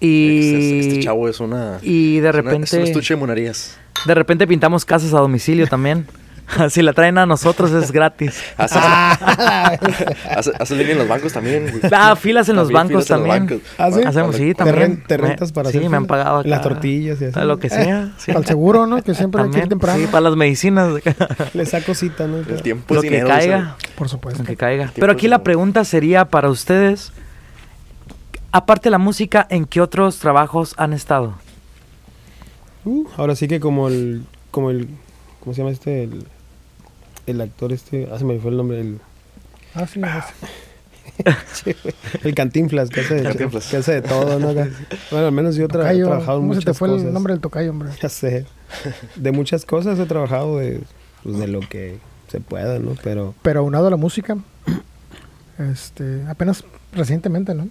[0.00, 1.78] Y, Este, este chavo es una.
[1.80, 3.78] y de es una- repente, Es un estuche de monerías.
[4.04, 6.06] de repente pintamos casas a domicilio también.
[6.70, 8.42] si la traen a nosotros es gratis.
[8.56, 9.72] Haces, Ah,
[10.36, 11.68] haces- haces línea en los bancos también.
[11.70, 11.92] güey.
[11.92, 13.46] Ah, filas en los También bancos los también.
[13.46, 13.60] bancos.
[13.78, 14.00] ¿Ah, sí?
[14.04, 15.02] Hacemos, sí, Te también.
[15.06, 16.48] te rentas para Sí, hacer me han pagado acá.
[16.48, 17.40] Las tortillas y así.
[17.40, 18.12] Lo que sea.
[18.18, 18.32] sí.
[18.32, 19.02] Al seguro, ¿no?
[19.02, 19.98] Que siempre hay que ir temprano.
[20.00, 20.92] Sí, para las medicinas.
[21.54, 22.38] Le saco cita, ¿no?
[22.38, 23.76] El tiempo lo es que caiga.
[23.96, 24.42] Por supuesto.
[24.42, 24.90] Lo que caiga.
[24.94, 27.12] Pero aquí la pregunta sería para ustedes,
[28.52, 31.34] aparte de la música, ¿en qué otros trabajos han estado?
[32.84, 34.88] Uh, ahora sí que como el, como el,
[35.40, 36.04] ¿cómo se llama este?
[36.04, 36.24] El,
[37.30, 39.00] el actor este, ah, se me fue el nombre, el,
[39.74, 40.00] Ah, sí,
[41.70, 43.66] es- el Cantinflas, que hace de, Cantinflas.
[43.66, 44.52] que hace de todo, ¿no?
[44.52, 47.06] Bueno, al menos yo tra- he trabajado en ¿Cómo se muchas te fue cosas.
[47.06, 47.90] el nombre del tocayo, hombre?
[48.02, 48.46] Ya sé.
[49.16, 50.80] De muchas cosas he trabajado de,
[51.22, 52.94] pues, de lo que se pueda, ¿no?
[53.02, 54.36] Pero Pero aunado a la música,
[55.58, 57.68] este, apenas recientemente, ¿no?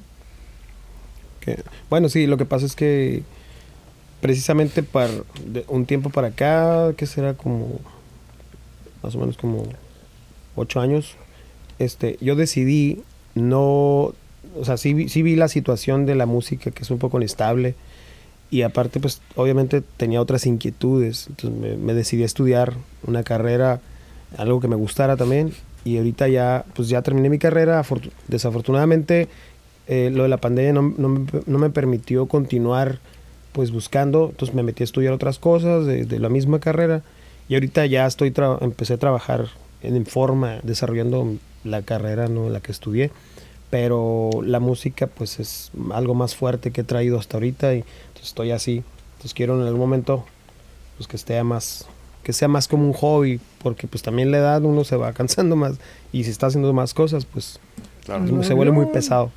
[1.39, 3.23] que, bueno, sí, lo que pasa es que
[4.19, 5.11] precisamente para
[5.45, 7.79] de un tiempo para acá, que será como
[9.03, 9.63] más o menos como
[10.55, 11.15] ocho años,
[11.79, 13.01] este, yo decidí
[13.35, 14.13] no,
[14.59, 17.75] o sea, sí, sí vi la situación de la música que es un poco inestable
[18.49, 22.73] y aparte, pues, obviamente tenía otras inquietudes, entonces me, decidí a estudiar
[23.05, 23.81] una carrera,
[24.37, 25.51] algo que me gustara también
[25.85, 29.27] y ahorita ya, pues ya terminé mi carrera, afortu- desafortunadamente
[29.87, 32.99] eh, lo de la pandemia no, no me, no me permitió continuar
[33.51, 37.03] pues buscando, entonces me metí a estudiar otras cosas de, de la misma carrera
[37.49, 39.47] y ahorita ya estoy tra- empecé a trabajar
[39.81, 43.11] en, forma, desarrollando la carrera no la que estudié,
[43.69, 48.27] pero la música pues es algo más fuerte que he traído hasta ahorita y entonces
[48.27, 48.83] estoy así,
[49.13, 50.25] entonces quiero en algún momento
[50.97, 51.85] pues que esté más
[52.23, 55.55] que sea más como un hobby, porque pues también la edad uno se va cansando
[55.55, 55.75] más
[56.11, 57.59] y si está haciendo más cosas pues
[58.05, 58.43] Claro.
[58.43, 59.31] se vuelve muy pesado.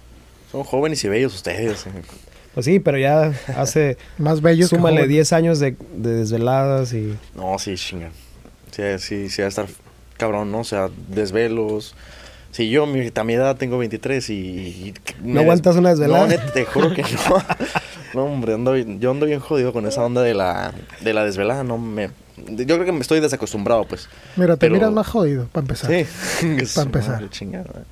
[0.53, 1.87] Son jóvenes y bellos ustedes.
[2.55, 5.09] Pues sí, pero ya hace Más bellos que Súmale jóvenes.
[5.11, 7.17] 10 años de, de desveladas y...
[7.35, 8.11] No, sí, chinga.
[8.73, 9.67] Sí, sí, sí, va a estar
[10.17, 10.61] cabrón, ¿no?
[10.61, 11.95] O sea, desvelos.
[12.53, 14.35] Sí, yo mi, a mi edad tengo 23 y...
[14.35, 16.27] y me des- aguantas una desvelada?
[16.27, 17.09] No, te juro que no.
[18.13, 21.25] No, hombre, ando bien- yo ando bien jodido con esa onda de la, de la
[21.25, 21.63] desvelada.
[21.63, 22.11] No me...
[22.37, 24.09] Yo creo que me estoy desacostumbrado, pues.
[24.35, 25.89] Mira, te pero- miras más jodido, para empezar.
[25.93, 26.07] Sí.
[26.75, 27.15] Para empezar.
[27.15, 27.85] Madre, chingada.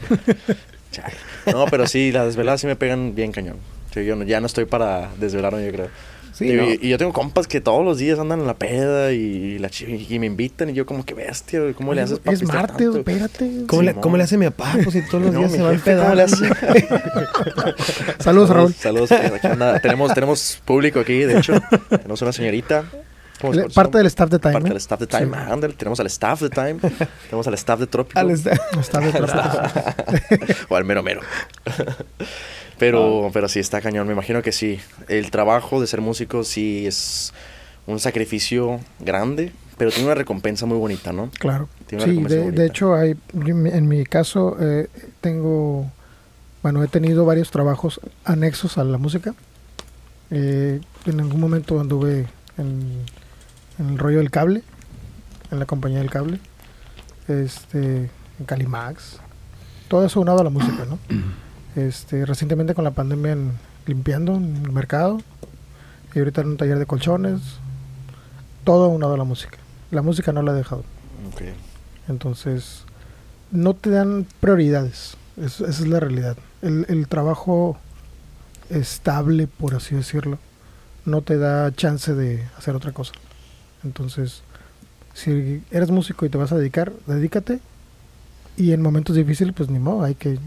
[0.90, 1.14] Chale.
[1.52, 3.58] No, pero sí, las desveladas sí me pegan bien cañón.
[4.00, 5.88] Sí, yo no- ya no estoy para desvelarme, yo creo.
[6.32, 6.68] Sí, y, ¿no?
[6.70, 10.18] y yo tengo compas que todos los días andan en la peda y, la y
[10.20, 12.98] me invitan y yo como que bestia, ¿cómo le haces para Es martes, tanto?
[12.98, 13.64] espérate.
[13.66, 14.02] ¿Cómo, le, Simón.
[14.02, 14.74] ¿Cómo le hace mi papá?
[14.84, 16.16] Pues si todos los No, días se va a jefe, ¿cómo empedar.
[16.16, 16.48] le hace?
[18.22, 18.72] Saludos, Raúl.
[18.74, 19.11] Saludos.
[19.11, 19.80] aquí anda.
[19.80, 21.54] Tenemos, tenemos público aquí, de hecho.
[21.90, 22.84] Tenemos una señorita.
[23.40, 23.68] ¿Cómo se Le-?
[23.70, 24.52] Parte del staff de Time.
[24.52, 24.70] Parte ¿eh?
[24.70, 25.37] del staff de Time.
[25.68, 25.74] Sí.
[25.76, 26.76] tenemos al staff de Time.
[27.30, 28.18] tenemos al staff de Trópico.
[28.20, 29.62] Al Staff de Trópico.
[30.68, 31.20] o al mero mero.
[32.78, 34.06] Pero, pero sí, está cañón.
[34.06, 34.80] Me imagino que sí.
[35.08, 37.32] El trabajo de ser músico sí es
[37.86, 41.30] un sacrificio grande, pero tiene una recompensa muy bonita, ¿no?
[41.38, 41.68] Claro.
[41.86, 44.88] Tiene una Sí, de, hecho, hay, en mi- en mi caso, eh,
[45.20, 45.90] tengo,
[46.62, 49.34] bueno, he tenido varios trabajos anexos a la música.
[50.30, 52.26] Eh, en algún momento anduve
[52.58, 53.02] en,
[53.78, 54.62] en el rollo del cable,
[55.50, 56.38] en la compañía del cable,
[57.28, 59.18] este, en Calimax,
[59.88, 60.98] todo eso unado a la música, ¿no?
[61.78, 63.52] Este, recientemente con la pandemia en-
[63.86, 65.20] limpiando en el mercado
[66.14, 67.40] y ahorita en un taller de colchones,
[68.64, 69.58] todo unado a la música.
[69.90, 70.82] La música no la he dejado.
[72.08, 72.82] Entonces,
[73.52, 75.16] no te dan prioridades.
[75.36, 76.36] Es- esa es la realidad.
[76.62, 77.78] El, el trabajo
[78.70, 80.38] estable, por así decirlo,
[81.04, 83.12] no te da chance de hacer otra cosa.
[83.84, 84.42] Entonces,
[85.14, 87.60] si eres músico y te vas a dedicar, dedícate.
[88.56, 90.38] Y en momentos difíciles, pues ni modo, hay que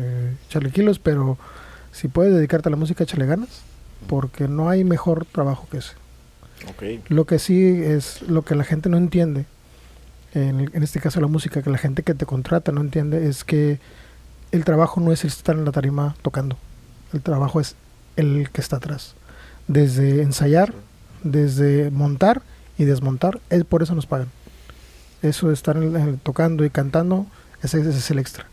[0.00, 1.38] eh, echarle kilos, pero
[1.92, 3.62] si puedes dedicarte a la música, échale ganas,
[4.08, 5.92] porque no hay mejor trabajo que ese.
[7.08, 9.46] Lo que sí es lo que la gente no entiende,
[10.34, 13.78] en, este caso la música, que la gente que te contrata no entiende, es que
[14.52, 16.56] el trabajo no es el estar en la tarima tocando,
[17.12, 17.74] el trabajo es
[18.16, 19.14] el que está atrás.
[19.68, 20.72] Desde ensayar,
[21.22, 22.42] desde montar
[22.78, 24.28] y desmontar, es por eso nos pagan.
[25.22, 27.26] Eso de estar en- en- tocando y cantando,
[27.62, 28.46] ese, ese es el extra.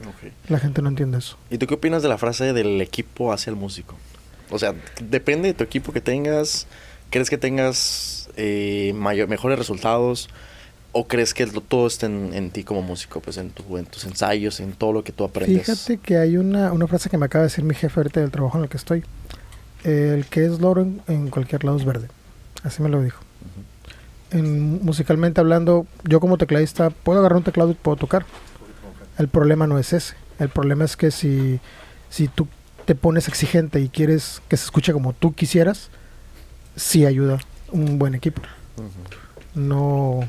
[0.00, 0.32] Ok.
[0.48, 1.36] La gente no entiende eso.
[1.50, 3.96] ¿Y tú qué opinas de la frase del equipo hacia el músico?
[4.50, 6.66] O sea, depende de tu equipo que tengas.
[7.10, 10.28] ¿Crees que tengas eh, mayor- mejores resultados?
[10.92, 13.20] ¿O crees que todo está en, en ti como músico?
[13.20, 15.64] Pues en, tu, en tus ensayos, en todo lo que tú aprendes.
[15.66, 18.30] Fíjate que hay una, una frase que me acaba de decir mi jefe ahorita del
[18.30, 19.04] trabajo en el que estoy.
[19.84, 22.08] El que es loro en, en cualquier lado es verde.
[22.62, 23.22] Así me lo dijo.
[24.30, 28.24] En, musicalmente hablando, yo como tecladista puedo agarrar un teclado y puedo tocar.
[29.18, 30.14] El problema no es ese.
[30.38, 31.60] El problema es que si,
[32.10, 32.48] si tú
[32.84, 35.90] te pones exigente y quieres que se escuche como tú quisieras,
[36.76, 37.38] sí ayuda
[37.72, 38.42] un buen equipo.
[39.54, 40.20] No,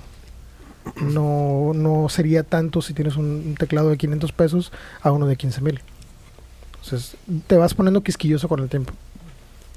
[1.02, 4.72] no, no sería tanto si tienes un, un teclado de 500 pesos
[5.02, 5.82] a uno de 15 mil.
[6.84, 7.18] Entonces,
[7.48, 8.94] te vas poniendo quisquilloso con el tiempo.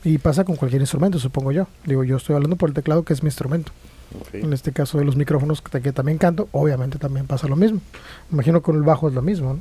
[0.05, 1.66] Y pasa con cualquier instrumento, supongo yo.
[1.85, 3.73] Digo, yo estoy hablando por el teclado, que es mi instrumento.
[4.21, 4.35] Ok.
[4.35, 7.81] En este caso de los micrófonos, que, que también canto, obviamente también pasa lo mismo.
[8.33, 9.61] Imagino con el bajo es lo mismo, ¿no?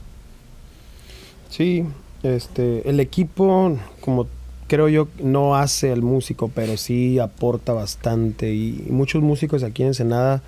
[1.49, 1.85] Sí,
[2.23, 4.27] este, el equipo, como
[4.67, 8.53] creo yo, no hace al músico, pero sí aporta bastante.
[8.53, 10.43] Y, y muchos músicos aquí en Ensenada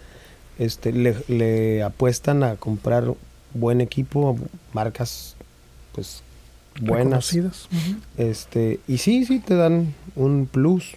[0.57, 3.13] este, le, le apuestan a comprar
[3.53, 4.37] buen equipo,
[4.73, 5.35] marcas
[5.93, 6.21] pues
[6.79, 7.31] buenas.
[7.31, 7.67] Reconocidas.
[7.71, 7.99] Ujú.
[8.17, 10.95] Este, y sí, sí te dan un plus,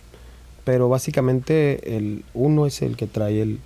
[0.64, 3.59] pero básicamente el uno es el que trae el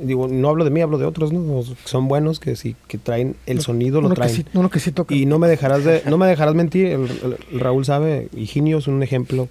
[0.00, 1.64] digo, no hablo de mí, hablo de otros, ¿no?
[1.84, 4.34] Son buenos que sí que traen el sonido lo que traen.
[4.36, 5.12] sí, uno que sí toca.
[5.14, 8.78] Y no me dejarás de no me dejarás mentir, el, el- el Raúl sabe, Higinio
[8.78, 9.48] es un ejemplo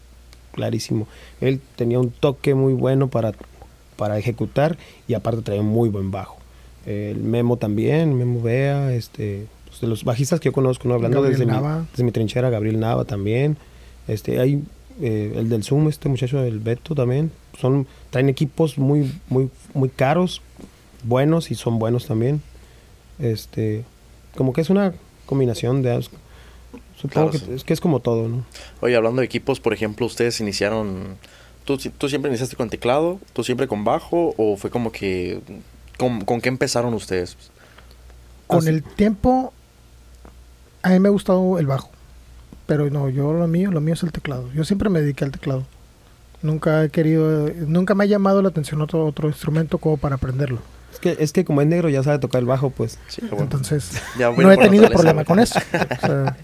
[0.54, 1.08] clarísimo.
[1.42, 3.34] Él tenía un toque muy bueno para
[3.98, 6.38] para ejecutar y aparte traía un muy buen bajo.
[6.86, 10.94] El Memo también, Memo Bea, este pues, de los bajistas que yo conozco, ¿no?
[10.94, 11.58] hablando Gabriel desde mi,
[11.92, 13.58] desde mi trinchera, Gabriel Nava también.
[14.08, 14.63] Este, hay
[15.01, 17.31] eh, el del Zoom, este muchacho del Beto también.
[17.60, 20.41] Son, traen equipos muy, muy, muy caros,
[21.03, 22.41] buenos y son buenos también.
[23.19, 23.83] Este,
[24.36, 24.93] como que es una
[25.25, 27.51] combinación de supongo Claro, que sí.
[27.53, 28.45] es que es como todo, ¿no?
[28.81, 31.17] Oye, hablando de equipos, por ejemplo, ustedes iniciaron.
[31.65, 33.19] ¿Tú, tú siempre iniciaste con teclado?
[33.33, 34.33] ¿Tú siempre con bajo?
[34.38, 35.41] ¿O fue como que.
[35.97, 37.36] ¿Con, con qué empezaron ustedes?
[38.47, 39.51] Con Así- el tiempo,
[40.83, 41.89] a mí me ha gustado el bajo.
[42.67, 44.51] Pero no, yo lo mío, lo mío es el teclado.
[44.53, 45.65] Yo siempre me dediqué al teclado.
[46.43, 50.60] Nunca he querido, nunca me ha llamado la atención otro, otro instrumento como para aprenderlo.
[50.93, 52.99] Es que, es que como es negro ya sabe tocar el bajo, pues.
[53.08, 53.43] Sí, bueno.
[53.43, 55.60] Entonces, Ya, no he tenido problema con eso.
[56.03, 56.38] O sea,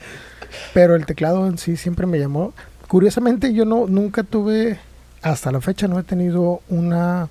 [0.73, 2.53] pero el teclado en sí siempre me llamó.
[2.87, 4.79] Curiosamente, yo no nunca tuve,
[5.21, 7.29] hasta la fecha, no he tenido una,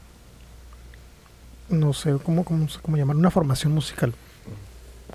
[1.68, 4.12] no sé cómo, cómo, cómo llamar, una formación musical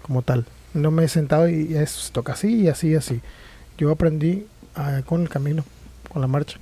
[0.02, 0.46] como tal.
[0.74, 3.22] No me he sentado y eso se toca así y así y así.
[3.78, 5.64] Yo aprendí ah, con el camino,
[6.12, 6.58] con la marcha.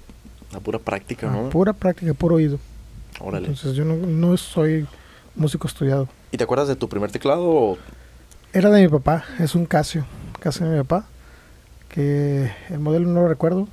[0.51, 1.49] La pura práctica, a ¿no?
[1.49, 2.59] Pura práctica, puro oído.
[3.19, 3.47] Órale.
[3.47, 4.85] Entonces yo no, no soy
[5.35, 6.07] músico estudiado.
[6.31, 7.43] ¿Y te acuerdas de tu primer teclado?
[7.47, 7.77] o-
[8.53, 10.05] Era de mi papá, es un Casio,
[10.39, 11.05] Casio de mi papá,
[11.89, 13.67] que el modelo no lo recuerdo,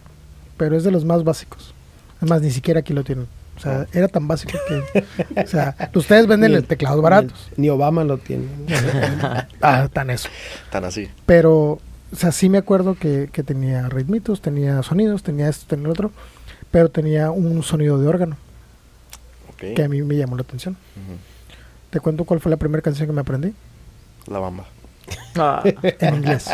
[0.57, 1.75] pero es de los más básicos.
[2.21, 3.27] Es más, ni siquiera aquí lo tienen.
[3.57, 5.05] O sea, era tan básico que...
[5.43, 7.51] O sea, ustedes venden el teclados ni baratos.
[7.57, 8.47] Ni, Obama lo tiene.
[9.61, 10.29] Ah, tan eso.
[10.71, 11.09] Tan así.
[11.27, 11.79] Pero,
[12.13, 15.93] o sea, sí me acuerdo que, que tenía ritmitos, tenía sonidos, tenía esto, tenía lo
[15.93, 16.11] otro,
[16.71, 18.37] pero tenía un sonido de órgano
[19.51, 19.75] Ok.
[19.77, 20.77] que a mí me llamó la atención.
[20.97, 21.17] Ujú.
[21.91, 23.53] Te cuento cuál fue la primera canción que me aprendí.
[24.27, 24.65] La bamba.
[25.37, 26.49] Ah, En inglés.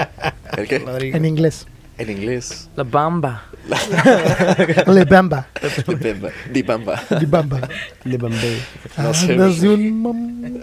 [0.57, 0.79] ¿El qué?
[0.81, 1.17] Rodrigo.
[1.17, 1.67] En inglés.
[1.99, 2.69] En inglés.
[2.77, 3.45] la bamba.
[4.87, 5.49] Le bamba.
[5.87, 6.31] Di bamba.
[6.53, 7.03] Di bamba.
[7.21, 7.69] Di bamba.
[8.05, 8.59] Le Bambé.
[8.97, 9.35] No sé,
[9.69, 10.63] un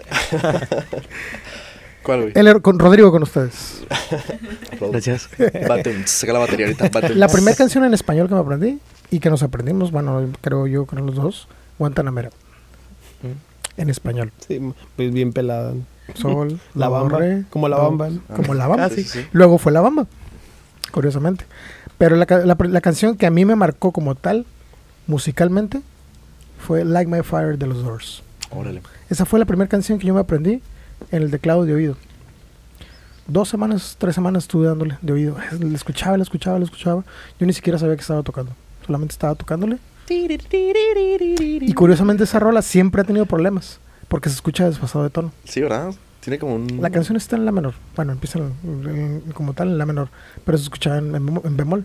[2.06, 2.32] ¿Cuál, güey?
[2.36, 3.82] Él era con Rodrigo con ustedes.
[4.80, 5.28] Gracias.
[5.66, 7.08] Baten, saca la batería ahorita.
[7.08, 8.78] La primera canción en español que me aprendí
[9.10, 11.48] y que nos aprendimos, bueno, creo yo con los dos,
[11.80, 12.30] Guantanamera.
[13.76, 14.30] En español.
[14.46, 14.60] Sí,
[14.94, 15.74] pues bien pelada.
[16.14, 17.18] Sol, La bamba.
[17.50, 18.08] Como la bamba.
[18.08, 18.20] ¿no?
[18.36, 18.84] Como la bamba.
[18.84, 19.26] Ah, sí, sí.
[19.32, 20.06] Luego fue la bamba,
[20.92, 21.44] curiosamente.
[21.98, 24.46] Pero la, la, la canción que a mí me marcó como tal,
[25.08, 25.82] musicalmente,
[26.64, 28.22] fue Like My Fire de los Doors.
[28.50, 28.80] Órale.
[29.10, 30.62] Esa fue la primera canción que yo me aprendí
[31.10, 31.96] en el teclado de oído.
[33.26, 35.36] Dos semanas, tres semanas estuve dándole de oído.
[35.58, 37.04] Le escuchaba, le escuchaba, le escuchaba.
[37.40, 38.52] Yo ni siquiera sabía que estaba tocando.
[38.86, 39.78] Solamente estaba tocándole.
[40.08, 43.80] Y curiosamente esa rola siempre ha tenido problemas.
[44.08, 45.32] Porque se escucha desfasado de tono.
[45.44, 45.92] Sí, ¿verdad?
[46.20, 46.80] Tiene como un...
[46.80, 47.74] La canción está en la menor.
[47.96, 50.08] Bueno, empieza en- en- como tal en la menor.
[50.44, 51.84] Pero se escucha en, en bemo- en bemol.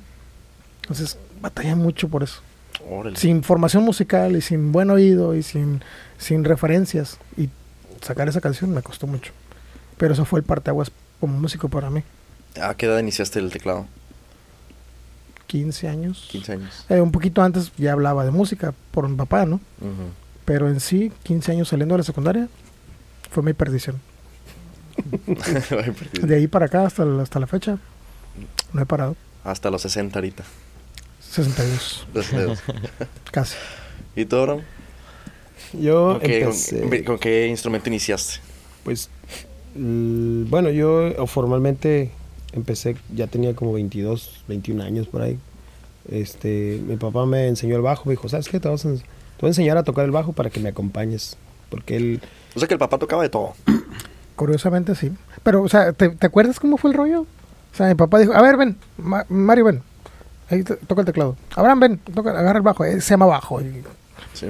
[0.83, 2.41] Entonces batalla mucho por eso.
[2.89, 3.15] Órale.
[3.17, 5.81] Sin formación musical y sin buen oído y sin,
[6.19, 7.17] sin referencias.
[7.37, 7.49] Y
[8.01, 9.31] sacar esa canción me costó mucho.
[9.97, 12.03] Pero eso fue el parteaguas como músico para mí.
[12.61, 13.85] ¿A qué edad iniciaste el teclado?
[15.47, 16.27] 15 años.
[16.31, 16.85] 15 años.
[16.89, 19.59] Eh, un poquito antes ya hablaba de música por mi papá, ¿no?
[20.45, 22.47] Pero en sí, 15 años saliendo de la secundaria,
[23.29, 23.99] fue mi perdición.
[26.21, 27.77] De ahí para acá hasta la, hasta la fecha,
[28.73, 29.15] no he parado.
[29.43, 30.43] Hasta los 60 ahorita.
[31.21, 32.59] 62, Los dedos.
[33.31, 33.55] casi.
[34.15, 34.61] ¿Y tú, Abraham?
[35.73, 38.39] Yo ¿Con qué, empecé, con- con qué instrumento iniciaste?
[38.83, 39.09] pues,
[39.75, 42.11] bueno, yo formalmente
[42.53, 45.37] empecé, ya tenía como 22, 21 años por ahí.
[46.09, 48.59] Este, mi papá me enseñó el bajo, me dijo, ¿sabes qué?
[48.59, 48.99] Te, vas a te
[49.39, 51.37] voy a enseñar a tocar el bajo para que me acompañes.
[51.69, 52.21] Porque él,
[52.55, 53.53] O sea que el papá tocaba de todo.
[54.35, 55.11] Curiosamente sí.
[55.43, 57.21] Pero, o sea, ¿te, te acuerdas cómo fue el rollo?
[57.21, 59.81] O sea, mi papá dijo, a ver, ven, Ma- Mario, ven.
[60.49, 61.37] Ahí toca el teclado.
[61.55, 62.83] Abraham, ven, toca, agarra el bajo.
[62.83, 63.61] eh, se llama bajo.
[63.61, 63.83] Y,
[64.33, 64.47] Sí.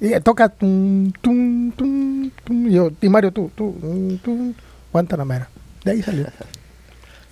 [0.00, 0.48] Y toca.
[0.48, 2.68] tum, tum, tum, tum.
[2.68, 4.54] Y yo, y Mario, tú, tú, tum, tum,
[4.92, 5.48] Guantanamera.
[5.84, 6.26] De ahí salió.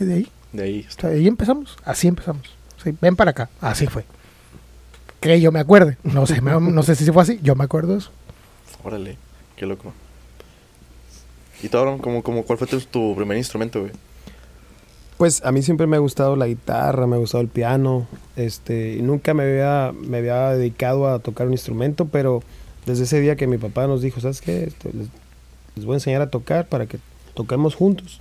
[0.01, 0.29] Y de ahí.
[0.53, 1.27] De ahí.
[1.27, 1.77] Empezamos.
[1.85, 2.43] Así empezamos.
[2.83, 3.49] Sí, ven para acá.
[3.61, 4.05] Así fue.
[5.21, 5.97] Que yo me acuerde.
[6.05, 7.41] No sé, me- no sé si fue así.
[7.43, 8.11] Yo me acuerdo de eso.
[8.85, 9.17] Órale,
[9.57, 9.93] qué loco.
[11.63, 13.93] ¿Y tú, Aaron, ¿cómo, cómo, cuál fue tu, tu primer instrumento, güey?
[15.19, 18.07] Pues a mí siempre me ha gustado la guitarra, me ha gustado el piano.
[18.37, 22.43] Este, y nunca me había, me había dedicado a tocar un instrumento, pero
[22.87, 24.65] desde ese día que mi papá nos dijo, ¿sabes qué?
[24.65, 25.09] Este, les,
[25.75, 26.99] les voy a enseñar a tocar para que
[27.35, 28.21] toquemos juntos.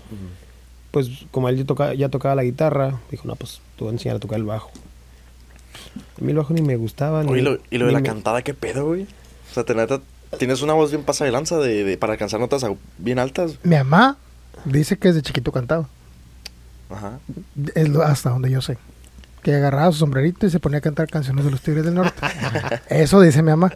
[0.90, 3.94] Pues como él ya tocaba, ya tocaba la guitarra, dijo, no, pues te voy a
[3.94, 4.72] enseñar a tocar el bajo.
[6.20, 7.20] A mí el bajo ni me gustaba.
[7.20, 9.04] Oye, ni- ¿y lo, y lo de la me- cantada, ¿qué pedo, güey?
[9.52, 10.02] O sea, te neta,
[10.40, 12.66] tienes una voz bien pasa de lanza de, de- para alcanzar notas
[12.98, 13.60] bien altas.
[13.64, 14.18] Mi mamá
[14.66, 15.88] dice que desde chiquito cantaba.
[16.90, 17.20] Ajá.
[17.76, 18.78] Es lo- hasta donde yo sé.
[19.44, 22.14] Que agarraba su sombrerito y se ponía a cantar canciones de los Tigres del Norte.
[22.90, 23.74] Eso dice mi mamá.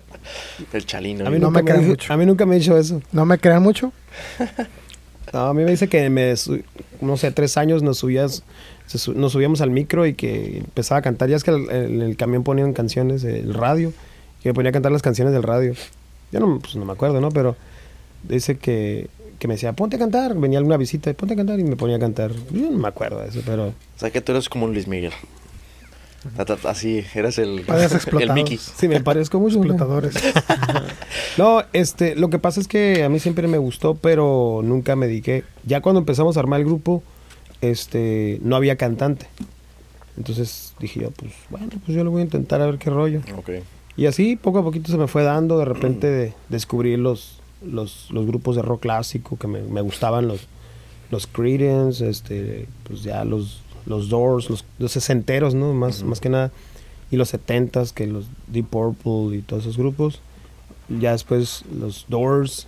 [0.73, 1.25] El chalino.
[1.25, 2.13] A mí, no nunca me me crean dijo- mucho.
[2.13, 3.01] a mí nunca me ha dicho eso.
[3.11, 3.93] No me crean mucho.
[5.33, 6.33] No, a mí me dice que me,
[6.99, 8.43] no sé, tres años nos subías,
[8.87, 11.29] se su- nos subíamos al micro y que empezaba a cantar.
[11.29, 13.93] Ya es que el- en el, camión ponían canciones, el radio,
[14.43, 15.73] que me ponía a cantar las canciones del radio.
[16.33, 17.29] Yo no, pues, no me acuerdo, ¿no?
[17.29, 17.55] Pero
[18.23, 19.09] dice que,
[19.41, 20.35] que me decía, ponte a cantar.
[20.35, 22.31] Venía alguna visita, ponte a cantar y me ponía a cantar.
[22.51, 23.69] Yo no me acuerdo de eso, pero...
[23.69, 25.11] O sea, que tú eres como un Luis Miguel.
[26.65, 27.65] Así, eres el,
[28.19, 28.33] el.
[28.33, 28.57] Mickey.
[28.57, 29.55] Sí, me parezco mucho.
[29.57, 29.63] ¿no?
[29.65, 30.13] Explotadores.
[31.37, 35.07] No, este, lo que pasa es que a mí siempre me gustó, pero nunca me
[35.07, 35.43] dediqué.
[35.65, 37.01] Ya cuando empezamos a armar el grupo,
[37.61, 39.27] este, no había cantante.
[40.17, 43.21] Entonces dije yo, pues bueno, pues yo lo voy a intentar a ver qué rollo.
[43.37, 43.49] Ok.
[43.97, 48.09] Y así poco a poquito se me fue dando, de repente de- descubrí los, los,
[48.11, 50.47] los grupos de rock clásico que me, me gustaban, los,
[51.11, 55.73] los Creedence, este, pues ya los, los Doors, los, los sesenteros, ¿no?
[55.73, 56.51] Más, más que nada.
[57.11, 60.21] Y los setentas, que los Deep Purple y todos esos grupos.
[60.87, 62.67] Ya después los Doors.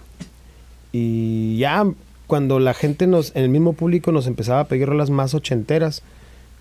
[0.91, 1.85] Y ya
[2.27, 6.03] cuando la gente nos, en el mismo público nos empezaba a pedir rolas más ochenteras,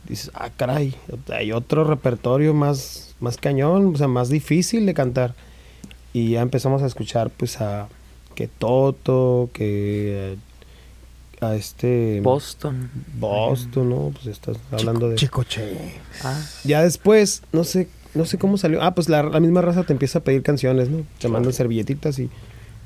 [0.09, 0.95] dices, ah, caray,
[1.33, 5.35] hay otro repertorio más, más cañón, o sea, más difícil de cantar.
[6.12, 7.88] Y ya empezamos a escuchar, pues, a
[8.35, 10.37] que Toto, que
[11.40, 12.21] a este...
[12.23, 12.90] Boston.
[13.18, 14.11] Boston, ¿no?
[14.14, 15.16] Pues estás hablando de...
[15.16, 16.01] Chico Che.
[16.23, 18.83] Ah, Ya después, no sé, no sé cómo salió.
[18.83, 21.03] Ah, pues la, la misma raza te empieza a pedir canciones, ¿no?
[21.18, 22.31] Te mandan servilletitas y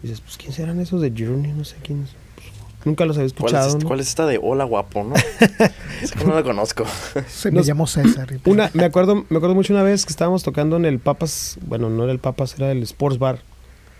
[0.03, 1.53] dices, pues, ¿quién serán esos de Journey?
[1.53, 2.07] No sé quién.
[2.35, 2.47] Pues,
[2.87, 3.87] nunca los había ¿Cuál, escuchado, es, ¿no?
[3.89, 5.15] cuál es esta de Hola Guapo, no?
[6.03, 6.85] es que no la conozco.
[7.29, 8.29] Se Nos- me llamó César.
[8.47, 11.91] Una, me acuerdo, me acuerdo mucho una vez que estábamos tocando en el Papas, bueno,
[11.91, 13.41] no era el Papas, era el Sports Bar,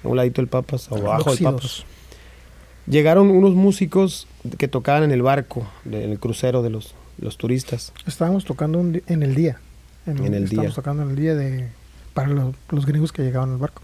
[0.07, 1.43] a un ladito del Papas, o abajo del.
[1.45, 1.85] Papas.
[2.89, 7.37] Llegaron unos músicos que tocaban en el barco, de- en el crucero de los, los
[7.37, 7.93] turistas.
[8.07, 9.59] Estábamos tocando un en el día.
[10.07, 10.75] En el estábamos día.
[10.75, 11.69] tocando en el día de
[12.15, 13.83] para los, los gringos que llegaban al barco.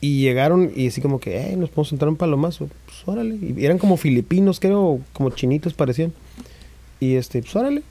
[0.00, 2.68] Y llegaron y así como que, eh, nos podemos sentar un palomazo.
[2.84, 3.34] Pues órale.
[3.34, 6.12] Y eran como filipinos, creo, como chinitos parecían.
[7.00, 7.82] Y este, pues órale.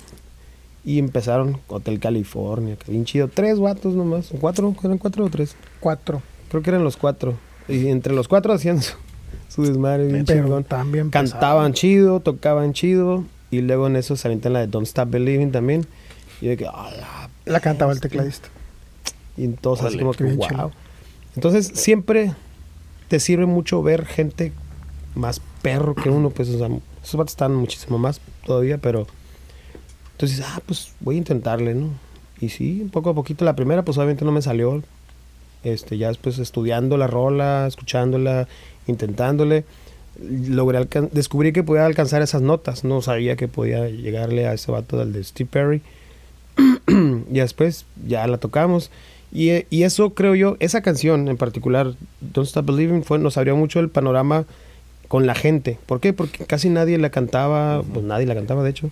[0.85, 3.27] Y empezaron Hotel California, que bien chido.
[3.27, 4.31] Tres vatos nomás.
[4.31, 4.73] ¿O ¿Cuatro?
[4.83, 5.55] ¿Eran cuatro o tres?
[5.81, 6.21] Cuatro.
[6.55, 7.33] Creo que eran los cuatro.
[7.67, 8.93] Y entre los cuatro hacían su,
[9.49, 10.63] su desmadre bien chingón.
[10.63, 13.25] también Cantaban chido, tocaban chido.
[13.51, 15.85] Y luego en eso se aventan la de Don't Stop Believing también.
[16.39, 18.47] Y de que, "Ah, la La cantaba el tecladista.
[19.35, 20.47] y todos así como que, wow.
[20.47, 20.71] chido.
[21.35, 22.33] Entonces, siempre
[23.09, 24.53] te sirve mucho ver gente
[25.13, 26.69] más perro que uno, pues, o sea,
[27.03, 29.07] esos vatos están muchísimo más todavía, pero
[30.13, 31.89] entonces, ah, pues voy a intentarle, ¿no?
[32.39, 34.81] Y sí, poco a poquito, la primera, pues obviamente no me salió.
[35.65, 38.47] Este, ya después estudiando la rola, escuchándola,
[38.85, 39.65] intentándole,
[40.21, 42.83] logré descubrí que podía alcanzar esas notas.
[42.83, 45.81] No sabía que podía llegarle a ese vato del de Steve Perry.
[46.87, 48.91] y después ya la tocamos.
[49.33, 53.55] Y, y eso creo yo, esa canción en particular, Don't Stop Believing, fue, nos abrió
[53.55, 54.45] mucho el panorama
[55.07, 55.79] con la gente.
[55.87, 56.13] ¿Por qué?
[56.13, 58.91] Porque casi nadie la cantaba, pues nadie la cantaba de hecho.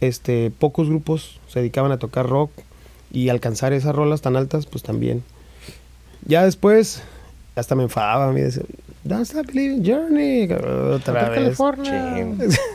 [0.00, 2.52] Este, pocos grupos se dedicaban a tocar rock
[3.10, 5.24] y alcanzar esas rolas tan altas, pues también.
[6.26, 7.02] Ya después,
[7.54, 8.64] hasta me enfadaba a mí decir,
[9.04, 11.38] Don't Stop Believing Journey, otra vez.
[11.38, 12.26] California.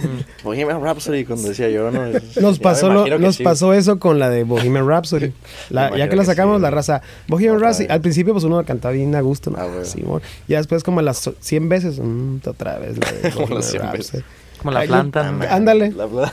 [0.44, 2.06] Bohemian Rhapsody, cuando decía yo, ¿no?
[2.41, 3.43] Nos me pasó, lo- que nos sí.
[3.43, 5.34] pasó eso con la de Bohemian Rhapsody.
[5.70, 6.62] La- Me ya que la que sacamos, sí.
[6.62, 7.02] la raza.
[7.28, 7.91] Bohemian Otra Rhapsody, vez.
[7.93, 9.52] al principio pues uno la cantaba bien a gusto.
[9.52, 9.58] ¿no?
[9.60, 10.22] Ah, bueno.
[10.47, 13.82] Ya después como a las 100 veces, mm, otra vez la de Bohemian las 100
[13.84, 13.97] Rhapsody.
[13.97, 14.24] veces.
[14.60, 15.32] como la Ay, planta.
[15.34, 15.43] ¿no?
[15.49, 15.91] Ándale.
[15.91, 16.32] La, la,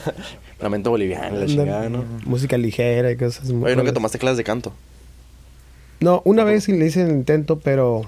[0.60, 2.04] lamento boliviano, la chingada, ¿no?
[2.24, 3.94] Música ligera y cosas muy Oye, ¿nunca cool.
[3.94, 4.72] tomaste clases de canto?
[6.00, 8.02] No, una vez sí le hice el intento, pero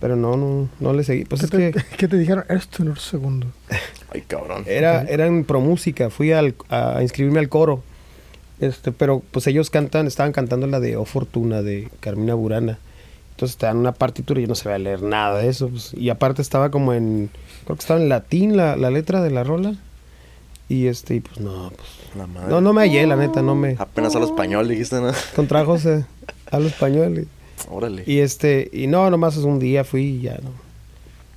[0.00, 1.24] pero no, no, no le seguí.
[1.24, 2.44] Pues ¿Qué, es te, que qué te dijeron?
[2.48, 3.46] Eres tu segundo.
[4.12, 4.64] Ay, cabrón.
[4.66, 7.82] era, era en pro música, fui al- a inscribirme al coro.
[8.60, 12.78] Este, pero pues ellos cantan, estaban cantando la de Oh Fortuna de Carmina Burana.
[13.32, 15.68] Entonces te dan una partitura y yo no sabía leer nada de eso.
[15.68, 17.28] pues, y aparte estaba como en,
[17.64, 19.74] creo que estaba en latín la, la letra de la rola.
[20.70, 22.48] Y este, y pues no, pues, La madre.
[22.48, 23.76] no, no me hallé, la neta, no me...
[23.78, 25.12] Apenas hablo español, dijiste, ¿no?
[25.36, 26.06] Contra José,
[26.50, 27.18] hablo español.
[27.20, 27.28] y-
[27.70, 28.04] Órale.
[28.06, 30.50] Y este, y no, nomás es un día fui y ya no.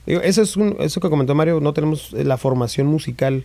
[0.06, 3.44] Digo, eso es un, eso que comentó Mario, no tenemos eh, la formación musical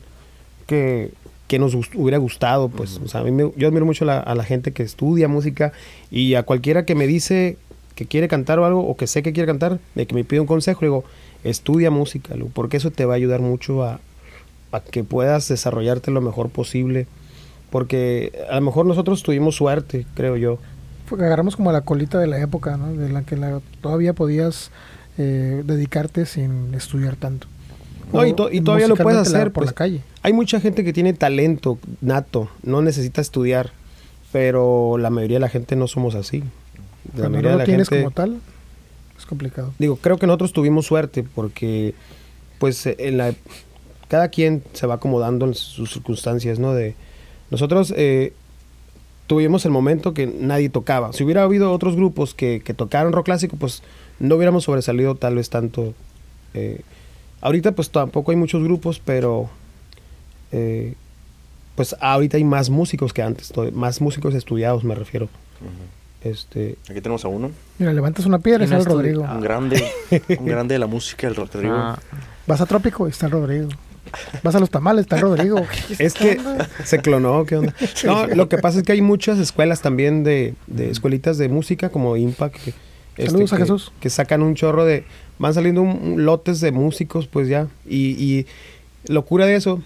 [0.67, 1.11] que,
[1.47, 3.01] que nos gust- hubiera gustado, pues.
[3.05, 5.73] O sea, a mí me- yo admiro mucho la- a la gente que estudia música
[6.11, 7.57] y a cualquiera que me dice
[7.95, 10.41] que quiere cantar o algo, o que sé que quiere cantar, de que me pide
[10.41, 11.05] un consejo, le digo,
[11.45, 14.01] estudia música, porque eso te va a ayudar mucho a,
[14.73, 17.07] a que puedas desarrollarte lo mejor posible.
[17.71, 20.59] Porque a lo mejor nosotros tuvimos suerte, creo yo.
[21.09, 22.93] Que agarramos como la colita de la época, ¿no?
[22.95, 24.71] De la que la- todavía podías
[25.19, 27.47] eh, dedicarte sin estudiar tanto.
[28.13, 29.67] No, y to- y todavía lo puedes la- hacer, por pues.
[29.69, 30.01] la calle.
[30.23, 33.71] Hay mucha gente que tiene talento nato, no necesita estudiar,
[34.33, 36.41] pero la mayoría de la gente no somos así.
[36.41, 36.45] La
[37.13, 38.41] Cuando mayoría no de lo la tienes gente, como tal,
[39.19, 39.73] es complicado.
[39.79, 41.95] digo, creo que nosotros tuvimos suerte porque,
[42.59, 43.35] pues, en la,
[44.09, 46.73] cada quien se va acomodando en sus circunstancias, ¿no?
[46.75, 46.95] De
[47.51, 48.33] nosotros eh,
[49.27, 51.13] tuvimos el momento que nadie tocaba.
[51.13, 53.83] Si hubiera habido otros grupos que, que tocaron rock clásico, pues
[54.21, 55.95] no hubiéramos sobresalido tal vez tanto.
[56.55, 56.81] eh,
[57.41, 59.51] ahorita pues tampoco hay muchos grupos, pero
[60.53, 60.95] eh,
[61.77, 65.29] pues ahorita hay más músicos que antes, más músicos estudiados me refiero.
[66.23, 67.51] Este, Aquí tenemos a uno.
[67.79, 68.97] Mira, levantas una piedra y ¿Quién está el?
[68.97, 69.23] Rodrigo.
[69.23, 69.85] Un grande,
[70.39, 71.75] un grande de la música, el Rodrigo.
[71.77, 71.99] Ah,
[72.47, 73.69] Vas a Trópico y está el Rodrigo.
[74.43, 75.57] Vas a los tamales, está Rodrigo.
[75.97, 76.69] ¿Qué Es que onda?
[76.85, 77.75] se clonó, ¿qué onda?
[78.05, 81.89] No, lo que pasa es que hay muchas escuelas también de, de escuelitas de música
[81.91, 82.57] como Impact.
[82.57, 82.75] que,
[83.17, 83.93] este, Saludos a que- Jesús.
[84.01, 85.05] Que sacan un chorro de...
[85.39, 87.67] Van saliendo un- un lotes de músicos, pues ya.
[87.89, 88.47] Y, y
[89.07, 89.83] locura de eso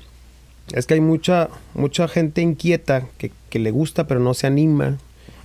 [0.74, 4.98] es que hay mucha, mucha gente inquieta que, que le gusta pero no se anima.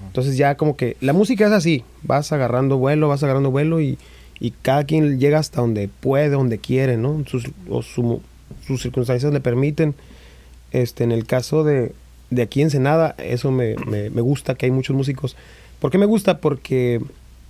[0.06, 0.98] Entonces ya como que...
[1.00, 1.84] La música es así.
[2.04, 3.98] Vas agarrando vuelo, vas agarrando vuelo y,
[4.40, 7.24] y cada quien llega hasta donde puede, donde quiere, ¿no?
[7.26, 8.22] Sus, o su-
[8.66, 9.96] sus circunstancias le permiten.
[10.72, 11.94] Este, en el caso de,
[12.30, 15.36] de aquí en Ensenada, eso me, me- gusta, que hay muchos músicos.
[15.80, 16.40] ¿Por qué me gusta?
[16.40, 17.00] Porque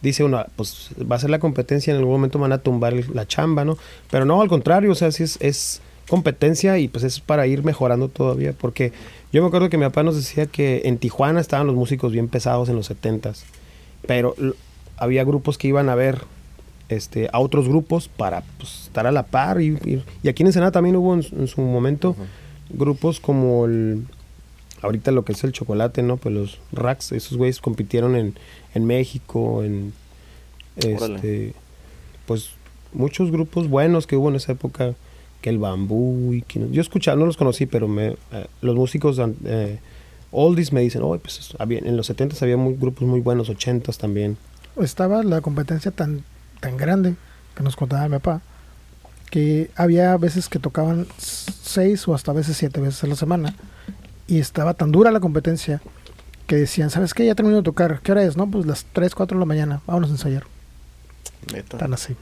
[0.02, 2.58] dice uno, ah, pues va a ser la competencia, en algún momento me van a
[2.58, 3.78] tumbar la chamba, ¿no?
[4.12, 7.64] Pero no, al contrario, o sea, sí es, es competencia y pues es para ir
[7.64, 8.52] mejorando todavía.
[8.52, 8.92] Porque
[9.32, 12.28] yo me acuerdo que mi papá nos decía que en Tijuana estaban los músicos bien
[12.28, 13.44] pesados en los 70s,
[14.06, 14.36] pero
[14.98, 16.20] había grupos que iban a ver
[16.90, 19.62] este, a otros grupos para pues, estar a la par.
[19.62, 22.16] Y, y- y aquí en Ensenada también hubo en, su- en su momento
[22.70, 24.06] grupos como el.
[24.82, 26.18] Ahorita lo que es el chocolate, ¿no?
[26.18, 28.36] Pues los racks, esos güeyes compitieron en,
[28.74, 29.94] en México, en.
[30.98, 31.16] Órale.
[31.16, 31.54] Este.
[32.26, 32.52] Pues
[32.94, 34.94] muchos grupos buenos que hubo en esa época,
[35.42, 38.76] que el bambú y que no- yo escuchaba, no los conocí, pero me, eh, los
[38.76, 39.80] músicos eh,
[40.32, 43.50] oldies me dicen, oh, pues es- había, en los 70s había muy, grupos muy buenos,
[43.50, 44.38] 80s también.
[44.82, 46.24] Estaba la competencia tan,
[46.64, 47.16] tan grande
[47.56, 48.42] que nos contaba mi papá
[49.30, 53.54] que había veces que tocaban seis o hasta a veces siete veces a la semana
[54.28, 55.82] y estaba tan dura la competencia
[56.48, 57.26] que decían, ¿sabes qué?
[57.26, 58.00] Ya termino de tocar.
[58.02, 58.38] ¿Qué hora es?
[58.38, 59.82] No, pues las 3, 4 de la mañana.
[59.88, 60.44] Vámonos a ensayar.
[61.52, 61.78] Neta.
[61.78, 62.16] Tan así.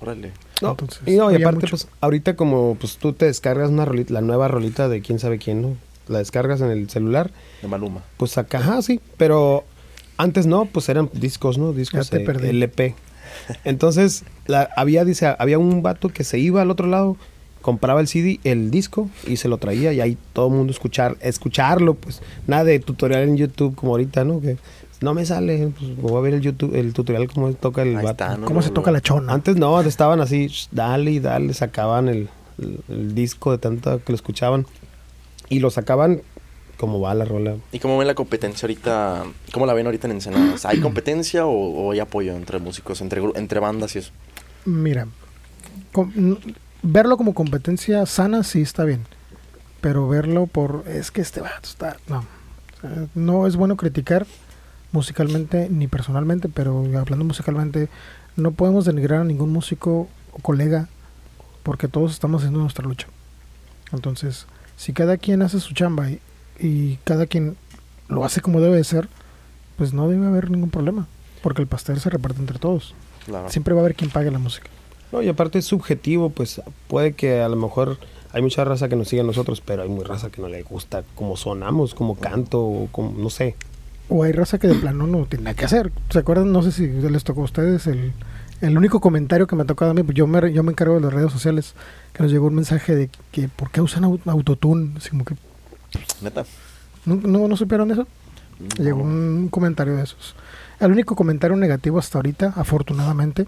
[0.00, 0.32] Órale.
[0.62, 1.70] No, Entonces, y no, y aparte, mucho.
[1.70, 5.38] pues, ahorita como pues tú te descargas una rolita, la nueva rolita de quién sabe
[5.38, 5.76] quién, ¿no?
[6.08, 7.30] La descargas en el celular,
[7.60, 8.02] De Maluma.
[8.16, 9.64] pues acá, ajá, sí, pero
[10.16, 11.72] antes no, pues eran discos, ¿no?
[11.72, 12.48] Discos Ya te eh, perdí.
[12.50, 12.94] LP.
[13.64, 17.16] Entonces, la, había, dice, había un vato que se iba al otro lado,
[17.60, 21.16] compraba el CD, el disco, y se lo traía, y ahí todo el mundo escuchar,
[21.20, 24.40] escucharlo, pues, nada de tutorial en YouTube como ahorita, ¿no?
[24.40, 24.56] Que
[25.00, 28.04] no me sale, pues voy a ver el YouTube, el tutorial cómo toca el Ahí
[28.04, 28.10] vato.
[28.10, 28.46] está, ¿no?
[28.46, 29.32] ¿Cómo se No, toca la chona?
[29.32, 32.28] Antes no, estaban así, sh, dale y dale, sacaban el,
[32.58, 34.66] el- el disco de tanto que lo escuchaban
[35.48, 36.22] y lo sacaban
[36.76, 37.56] como va la rola.
[37.70, 39.24] ¿Y cómo ven la competencia ahorita?
[39.52, 40.54] ¿Cómo la ven ahorita en Ensenada?
[40.64, 44.12] ¿Hay competencia o, o hay apoyo entre músicos, entre, entre bandas y eso?
[44.64, 45.08] Mira,
[46.82, 49.04] verlo como competencia sana sí está bien,
[49.80, 52.24] pero verlo por es que este vato está no,
[53.14, 54.26] no es bueno criticar
[54.92, 57.88] musicalmente ni personalmente, pero hablando musicalmente
[58.36, 60.88] no podemos denigrar a ningún músico o colega
[61.62, 63.06] porque todos estamos haciendo nuestra lucha.
[63.92, 64.46] Entonces,
[64.76, 66.20] si cada quien hace su chamba y,
[66.62, 67.56] y cada quien
[68.08, 69.08] lo hace como debe de ser,
[69.76, 71.06] pues no debe haber ningún problema,
[71.42, 72.94] porque el pastel se reparte entre todos.
[73.26, 73.50] Claro.
[73.50, 74.68] Siempre va a haber quien pague la música.
[75.12, 77.98] No, y aparte es subjetivo, pues puede que a lo mejor
[78.32, 80.62] hay mucha raza que nos sigue a nosotros, pero hay muy raza que no le
[80.62, 83.54] gusta cómo sonamos, cómo canto, o como, no sé.
[84.08, 85.92] O hay raza que de plano no tiene nada que hacer.
[86.10, 86.50] ¿Se acuerdan?
[86.52, 88.12] No sé si les tocó a ustedes el,
[88.60, 90.02] el único comentario que me ha tocado a mí.
[90.02, 91.74] pues Yo me, yo me encargo de las redes sociales.
[92.12, 94.92] Que nos llegó un mensaje de que ¿por qué usan au- autotune?
[94.96, 95.34] Así como que
[96.20, 96.44] Neta.
[97.04, 98.06] ¿no, no, no supieron eso?
[98.58, 98.84] No.
[98.84, 100.34] Llegó un comentario de esos.
[100.80, 103.46] el único comentario negativo hasta ahorita, afortunadamente,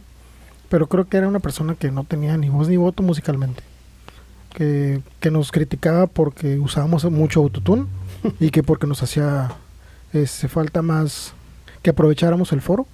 [0.69, 3.63] pero creo que era una persona que no tenía ni voz ni voto musicalmente.
[4.55, 7.87] Que, que nos criticaba porque usábamos mucho autotune
[8.41, 9.51] y que porque nos hacía
[10.13, 11.33] este, falta más
[11.83, 12.87] que aprovecháramos el foro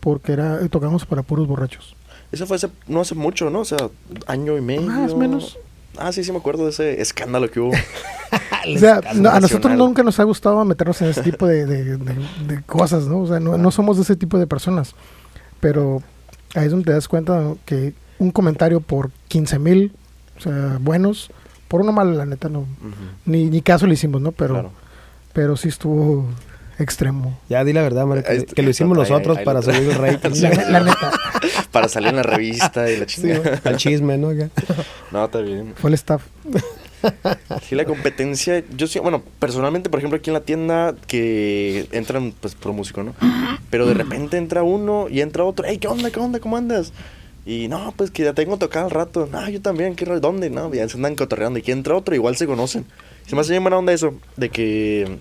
[0.00, 1.96] porque era tocábamos para puros borrachos.
[2.30, 3.60] Eso fue hace, no hace mucho, ¿no?
[3.60, 3.78] O sea,
[4.26, 4.82] año y medio.
[4.82, 5.56] Más o menos.
[5.96, 7.72] Ah, sí, sí me acuerdo de ese escándalo que hubo.
[8.74, 11.96] O sea, no, a nosotros nunca nos ha gustado meternos en ese tipo de, de-
[11.98, 12.14] de-
[12.48, 13.18] de cosas, ¿no?
[13.20, 14.94] O sea, no, no somos de ese tipo de personas.
[15.60, 16.02] Pero
[16.54, 17.58] ahí es donde te das cuenta ¿no?
[17.64, 19.92] que un comentario por 15 mil,
[20.38, 21.30] o sea, buenos,
[21.68, 22.60] por uno malo, la neta, no.
[22.60, 22.68] Ujú,
[23.26, 24.32] Ni, ni caso le hicimos, ¿no?
[24.32, 24.72] Pero, claro.
[25.32, 26.26] pero sí estuvo
[26.78, 27.38] extremo.
[27.48, 29.94] Ya di la verdad, Mario, que, Ahí- que lo hicimos nosotros ahí para subir el
[29.94, 30.30] rating.
[30.42, 31.12] La, la neta,
[31.72, 33.30] Para salir en la revista y la Sí,
[33.64, 34.30] al chisme, ¿no?
[35.12, 35.74] No, está bien.
[35.76, 36.22] fue el staff.
[37.68, 42.32] Sí, la competencia, yo sí, bueno, personalmente, por ejemplo, aquí en la tienda que entran,
[42.40, 43.14] pues, pro músico, ¿no?
[43.70, 46.92] Pero de repente entra uno y entra otro, hey, ¿qué onda, qué onda, cómo andas?
[47.46, 49.28] Y no, pues que ya tengo tocado al rato.
[49.30, 50.48] No, yo también, ¿qué, ¿dónde?
[50.48, 51.58] No, ya se andan cotorreando.
[51.58, 52.86] Y que entra otro, igual se conocen.
[53.26, 55.18] Se me hace bien buena onda eso, de que,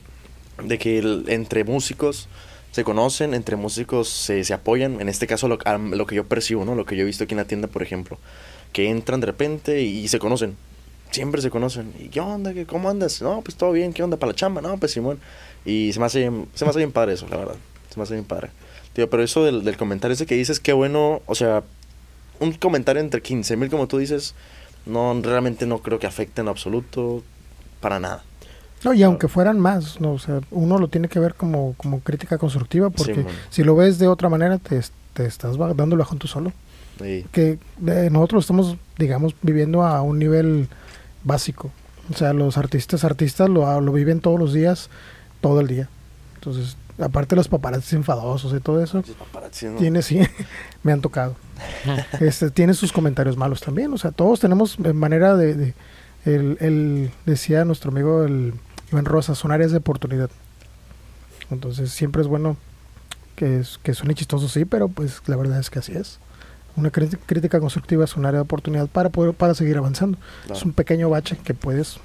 [0.63, 2.29] de que el- entre músicos
[2.71, 5.01] se conocen, entre músicos se, se apoyan.
[5.01, 6.75] En este caso, lo, que yo percibo, ¿no?
[6.75, 8.17] Lo que yo he visto aquí en la tienda, por ejemplo.
[8.71, 10.55] Que entran de repente y, y se conocen.
[11.13, 11.93] Siempre se conocen.
[11.99, 12.53] ¿Y qué onda?
[12.53, 13.21] ¿Qué, ¿Cómo andas?
[13.21, 13.93] No, pues todo bien.
[13.93, 14.17] ¿Qué onda?
[14.17, 14.61] ¿Para la chamba?
[14.61, 15.19] No, pues Simón.
[15.63, 17.55] Y se me hace bien, se me hace bien padre eso, la verdad.
[17.89, 18.49] Se me hace bien padre.
[18.93, 21.21] Tío, pero eso del, del comentario ese que dices, qué bueno.
[21.27, 21.63] O sea,
[22.39, 24.33] un comentario entre 15 mil, como tú dices,
[24.87, 27.23] no, realmente no creo que afecte en absoluto
[27.79, 28.23] para nada.
[28.83, 32.01] No, y aunque fueran más, no, o sea, uno lo tiene que ver como, como
[32.01, 34.81] crítica constructiva, porque si lo ves de otra manera, te,
[35.13, 36.51] te estás dando el bajón tú solo.
[37.31, 37.57] Que
[37.87, 40.67] eh, nosotros estamos, digamos, viviendo a un nivel
[41.23, 41.71] básico.
[42.13, 44.89] O sea, los artistas, artistas lo, lo viven todos los días,
[45.41, 45.89] todo el día.
[46.35, 49.77] Entonces, aparte los paparazzis enfadosos y todo eso, esos paparazzi, ¿no?
[49.77, 50.19] tiene, sí,
[50.83, 51.35] me han tocado.
[52.19, 53.93] este, tiene sus comentarios malos también.
[53.93, 55.53] O sea, todos tenemos eh, manera de...
[55.55, 55.73] de-
[56.25, 58.53] el, el- decía nuestro amigo el
[58.93, 60.29] Iván Rosa, son áreas de oportunidad.
[61.51, 62.55] Entonces siempre es bueno
[63.35, 66.19] que, es- que suene chistoso, sí, pero pues la verdad es que así es.
[66.75, 70.17] Una crí- crítica constructiva es un área de oportunidad para poder para seguir avanzando.
[70.45, 70.55] Claro.
[70.59, 71.97] Es un pequeño bache que puedes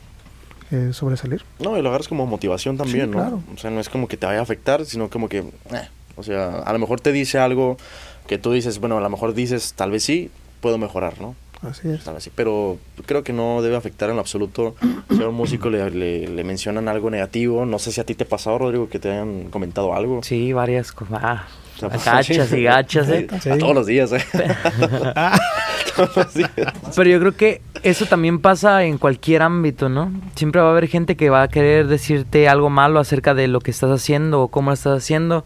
[0.71, 1.43] eh, sobresalir.
[1.59, 3.17] No, y lo agarras como motivación también, Sí, ¿no?
[3.17, 3.43] claro.
[3.55, 6.23] O sea, no es como que te vaya a afectar, sino como que, eh, o
[6.23, 7.79] sea, a lo mejor te dice algo
[8.27, 11.35] que tú dices, bueno, a lo mejor dices, tal vez sí, puedo mejorar, ¿no?
[11.63, 12.05] Así es.
[12.05, 14.77] Tal vez sí, pero creo que no debe afectar en lo absoluto.
[15.11, 18.15] Si a un músico le, le, le mencionan algo negativo, no sé si a ti
[18.15, 20.23] te ha pasado, Rodrigo, que te hayan comentado algo.
[20.23, 21.19] Sí, varias cosas.
[21.23, 21.45] Ah,
[21.77, 23.27] O sea, gachas y gachas, ¿eh?
[23.41, 24.25] Sí, a todos los días, ¿eh?
[25.97, 26.51] todos los días.
[26.95, 30.13] Pero yo creo que eso también pasa en cualquier ámbito, ¿no?
[30.37, 33.61] Siempre va a haber gente que va a querer decirte algo malo acerca de lo
[33.61, 35.45] que estás haciendo o cómo lo estás haciendo,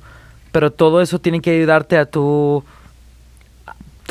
[0.50, 2.64] pero todo eso tiene que ayudarte a tu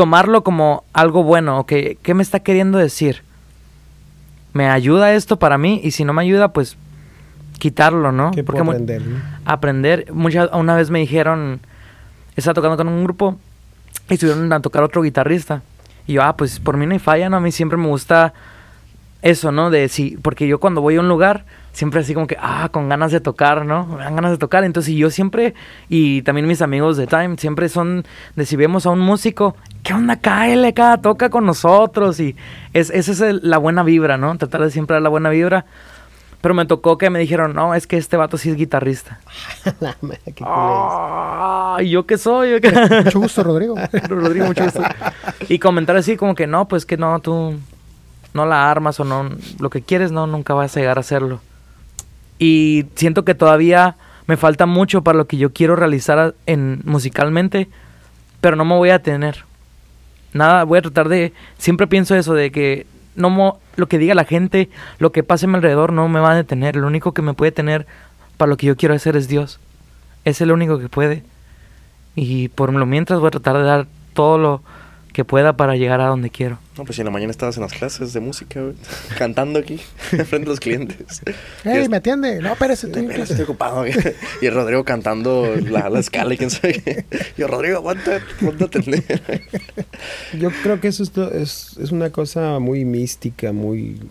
[0.01, 1.73] tomarlo como algo bueno, ¿ok?
[2.01, 3.21] ¿Qué me está queriendo decir?
[4.51, 5.79] ¿Me ayuda esto para mí?
[5.83, 6.75] Y si no me ayuda, pues
[7.59, 8.31] quitarlo, ¿no?
[8.31, 9.05] ¿Qué mu- aprender?
[9.05, 9.17] no?
[9.45, 10.11] aprender.
[10.11, 11.59] Mucha, una vez me dijeron,
[12.35, 13.37] estaba tocando con un grupo
[14.09, 15.61] y estuvieron a tocar otro guitarrista.
[16.07, 17.37] Y yo, ah, pues por mí no hay falla, ¿no?
[17.37, 18.33] A mí siempre me gusta
[19.21, 19.69] eso, ¿no?
[19.69, 22.89] De si, porque yo cuando voy a un lugar, siempre así como que, ah, con
[22.89, 23.85] ganas de tocar, ¿no?
[23.85, 24.63] Me dan ganas de tocar.
[24.63, 25.53] Entonces, yo siempre,
[25.89, 28.05] y también mis amigos de Time, siempre son
[28.35, 30.15] de si vemos a un músico, ¿qué onda?
[30.17, 32.19] Cáele acá, toca con nosotros.
[32.19, 32.35] Y
[32.73, 34.37] es, esa es el- la buena vibra, ¿no?
[34.37, 35.65] Tratar de siempre dar la buena vibra.
[36.41, 39.19] Pero me tocó que me dijeron, no, es que este vato sí es guitarrista.
[39.79, 40.43] La madre, qué.
[40.43, 42.59] Ah, ¿y yo qué soy?
[43.05, 43.75] Mucho gusto, Rodrigo.
[44.09, 44.81] Rodrigo, mucho gusto.
[45.49, 47.59] Y comentar así como que no, pues que no, tú
[48.33, 49.29] no la armas o no,
[49.59, 51.41] lo que quieres, no, nunca vas a llegar a hacerlo.
[52.39, 53.95] Y siento que todavía
[54.27, 57.67] me falta mucho para lo que yo quiero realizar en musicalmente,
[58.39, 59.43] pero no me voy a tener.
[60.33, 64.15] Nada, voy a tratar de, siempre pienso eso, de que no mo- lo que diga
[64.15, 66.75] la gente, lo que pase a mi alrededor no me va a detener.
[66.77, 67.85] Lo único que me puede tener
[68.37, 69.59] para lo que yo quiero hacer es Dios.
[70.23, 71.23] Es el único que puede.
[72.15, 74.61] Y por lo mientras voy a tratar de dar todo lo
[75.13, 76.57] que pueda para llegar a donde quiero.
[76.81, 78.73] No, pues si en la mañana estabas en las clases de música, güey,
[79.19, 79.77] cantando aquí,
[80.25, 81.21] frente a los clientes.
[81.63, 82.41] ¡Ey, me atiende!
[82.41, 83.81] No, espérese, estoy estoy ocupado.
[83.81, 83.93] güey.
[84.41, 87.05] Y el Rodrigo cantando la, la escala y quién sabe qué.
[87.37, 89.21] Y yo, Rodrigo, aguanta, ponte a atender.
[90.39, 94.01] Yo creo que eso es, es una cosa muy mística, muy,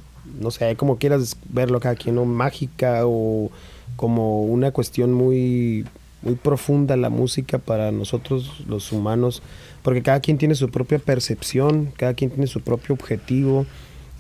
[0.41, 2.25] no sé, como quieras verlo cada quien, ¿no?
[2.25, 3.51] mágica o
[3.97, 5.87] como una cuestión muy,
[6.23, 9.43] muy profunda la música para nosotros los humanos,
[9.83, 13.67] porque cada quien tiene su propia percepción, cada quien tiene su propio objetivo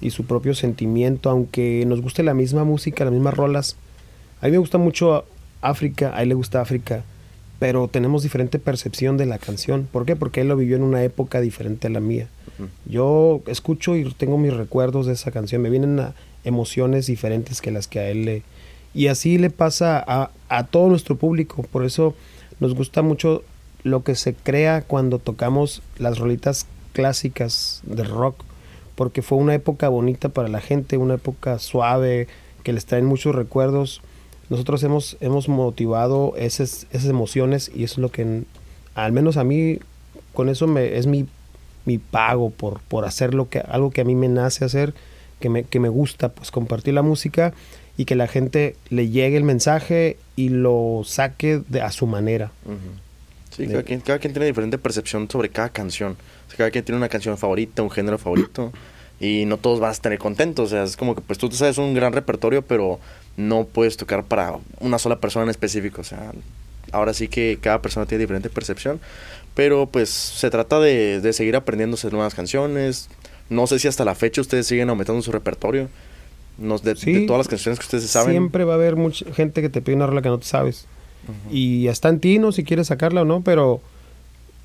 [0.00, 3.76] y su propio sentimiento, aunque nos guste la misma música, las mismas rolas.
[4.40, 5.24] A mí me gusta mucho
[5.61, 7.04] África, a él le gusta África.
[7.61, 9.86] pero tenemos diferente percepción de la canción.
[9.92, 10.16] ¿Por qué?
[10.16, 12.26] Porque él lo vivió en una época diferente a la mía.
[12.86, 17.70] Yo escucho y tengo mis recuerdos de esa canción, me vienen a emociones diferentes que
[17.70, 18.42] las que a él le...
[18.94, 22.14] Y así le pasa a, a todo nuestro público, por eso
[22.61, 23.44] nos gusta mucho
[23.83, 28.45] lo que se crea cuando tocamos las rolitas clásicas de rock,
[28.95, 32.28] porque fue una época bonita para la gente, una época suave,
[32.62, 34.03] que les traen muchos recuerdos.
[34.51, 38.43] Nosotros hemos, hemos motivado esas, esas emociones y es lo que,
[38.95, 39.78] al menos a mí,
[40.35, 41.26] con eso me, es mi,
[41.85, 44.93] mi pago por, por hacer lo que, algo que a mí me nace hacer,
[45.39, 47.55] que me, que me gusta, pues compartir la música
[47.97, 52.53] y que la gente le llegue el mensaje y lo saque de, a su manera.
[52.66, 52.76] Ujú.
[53.51, 56.12] Sí, cada quien, cada quien tiene diferente percepción sobre cada canción.
[56.46, 58.72] O sea, cada quien tiene una canción favorita, un género favorito.
[59.18, 60.66] Y no todos vas a tener contentos.
[60.66, 63.01] O sea, es como que pues tú te sabes un gran repertorio, pero
[63.36, 66.01] no puedes tocar para una sola persona en específico.
[66.01, 66.32] O sea,
[66.92, 69.01] ahora sí que cada persona tiene diferente percepción.
[69.55, 73.09] Pero pues se trata de, de seguir aprendiéndose nuevas canciones.
[73.51, 75.88] No sé si hasta la fecha ustedes siguen aumentando su repertorio.
[76.57, 78.32] No, de, Sí, de todas las canciones que ustedes saben.
[78.32, 80.86] Siempre va a haber mucha gente que te pide una rola que no te sabes.
[81.51, 82.53] Y está en ti, ¿no?
[82.53, 83.81] Si quieres sacarla o no, pero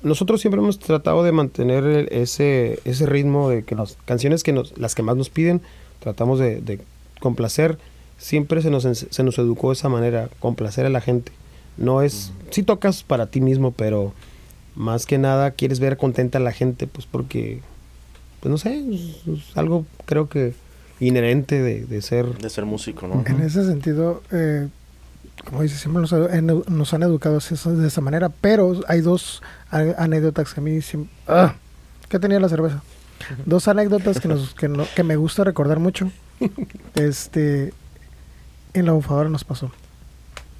[0.02, 4.76] nosotros siempre hemos tratado de mantener ese, ese ritmo de que las canciones que nos,
[4.78, 5.60] las que más nos piden,
[6.00, 6.80] tratamos de, de
[7.20, 7.78] complacer.
[8.18, 11.32] Siempre se nos, se nos educó de esa manera, complacer a la gente.
[11.76, 14.12] No es, sí tocas para ti mismo, pero
[14.74, 17.60] más que nada quieres ver contenta a la gente, pues porque,
[18.40, 20.54] pues no sé, es, es algo creo que
[21.00, 23.22] inherente de, de ser De ser músico, ¿no?
[23.26, 24.68] En ese sentido, eh,
[25.44, 30.62] como dices, siempre nos, han educado de esa manera, pero hay dos anécdotas que a
[30.62, 31.12] mí siempre...
[31.28, 31.54] ¡Ah!
[32.08, 32.82] ¿Qué tenía la cerveza?
[33.44, 36.10] Dos anécdotas que, nos, que, no- que me gusta recordar mucho.
[36.94, 37.72] Este,
[38.74, 39.70] en la bufadora nos pasó,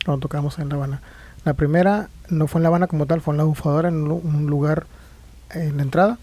[0.04, 1.00] cuando tocamos en La Habana.
[1.44, 4.46] La primera no fue en La Habana como tal, fue en la bufadora, en un
[4.46, 4.86] lugar
[5.50, 6.18] en la entrada.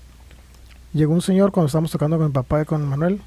[0.93, 3.21] Llegó un señor cuando estábamos tocando con mi papá y con Manuel.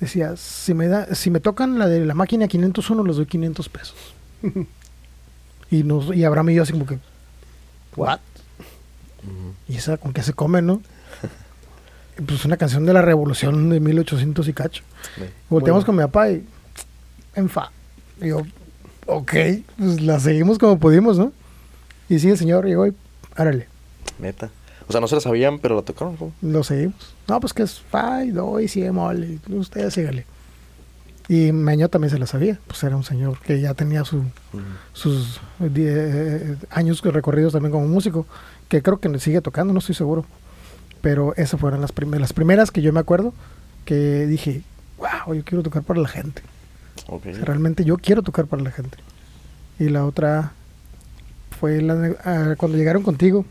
[0.00, 3.68] Decía, si me da, si me tocan la de la máquina 501, les doy 500
[3.68, 3.96] pesos.
[5.70, 6.98] y nos, y Abraham y yo así como que,
[7.96, 8.20] ¿what?
[9.68, 10.80] Y esa con qué se come, ¿no?
[12.26, 14.82] Pues una canción de la revolución de 1800 y cacho.
[15.16, 15.22] Sí.
[15.50, 15.86] Volteamos Bueno.
[15.86, 16.46] con mi papá y,
[17.34, 17.70] en fa.
[18.20, 18.42] Y yo,
[19.06, 19.32] ok,
[19.76, 21.32] pues la seguimos como pudimos, ¿no?
[22.08, 22.94] Y sí, el señor llegó y,
[23.34, 23.66] árale,
[24.18, 24.50] Neta.
[24.88, 26.16] O sea, no se la sabían, pero la tocaron.
[26.16, 26.32] ¿cómo?
[26.42, 27.14] lo seguimos.
[27.28, 30.24] No, pues que es fa y do y si bemol, y ustedes síganle.
[31.28, 34.22] Y Meño también se la sabía, pues era un señor que ya tenía su,
[34.92, 38.26] sus die- años recorridos también como músico,
[38.68, 40.24] que creo que sigue tocando, no estoy seguro.
[41.00, 43.34] Pero esas fueron las, primeras las primeras que yo me acuerdo
[43.84, 44.62] que dije,
[44.98, 46.42] wow, yo quiero tocar para la gente.
[47.08, 47.26] Ok.
[47.30, 48.96] O sea, realmente yo quiero tocar para la gente.
[49.80, 50.52] Y la otra
[51.58, 53.44] fue la, ah, cuando llegaron contigo,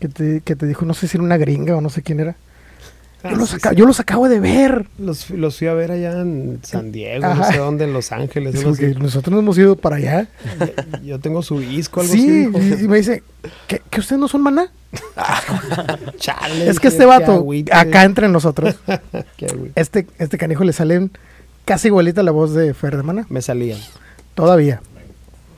[0.00, 2.20] que te, que te dijo, no sé si era una gringa o no sé quién
[2.20, 2.32] era.
[3.22, 3.68] Yo, Ah, los, sí, sí.
[3.74, 4.86] yo los acabo de ver.
[4.98, 7.34] Los, los fui a ver allá en San Diego, Ajá.
[7.36, 8.54] no sé dónde, en Los Ángeles.
[8.54, 10.28] Es nosotros no hemos ido para allá.
[11.02, 12.30] Yo tengo su disco, algo Sí, así.
[12.68, 12.84] dijo.
[12.84, 13.22] y, me dice,
[13.66, 14.70] ¿que, que ustedes no son maná?
[16.18, 18.76] Chale, Es que este vato, acá entre nosotros,
[19.74, 21.10] este, este canijo le salen
[21.64, 23.26] casi igualita la voz de Fer de Maná.
[23.30, 23.78] Me salían.
[24.34, 24.80] Todavía.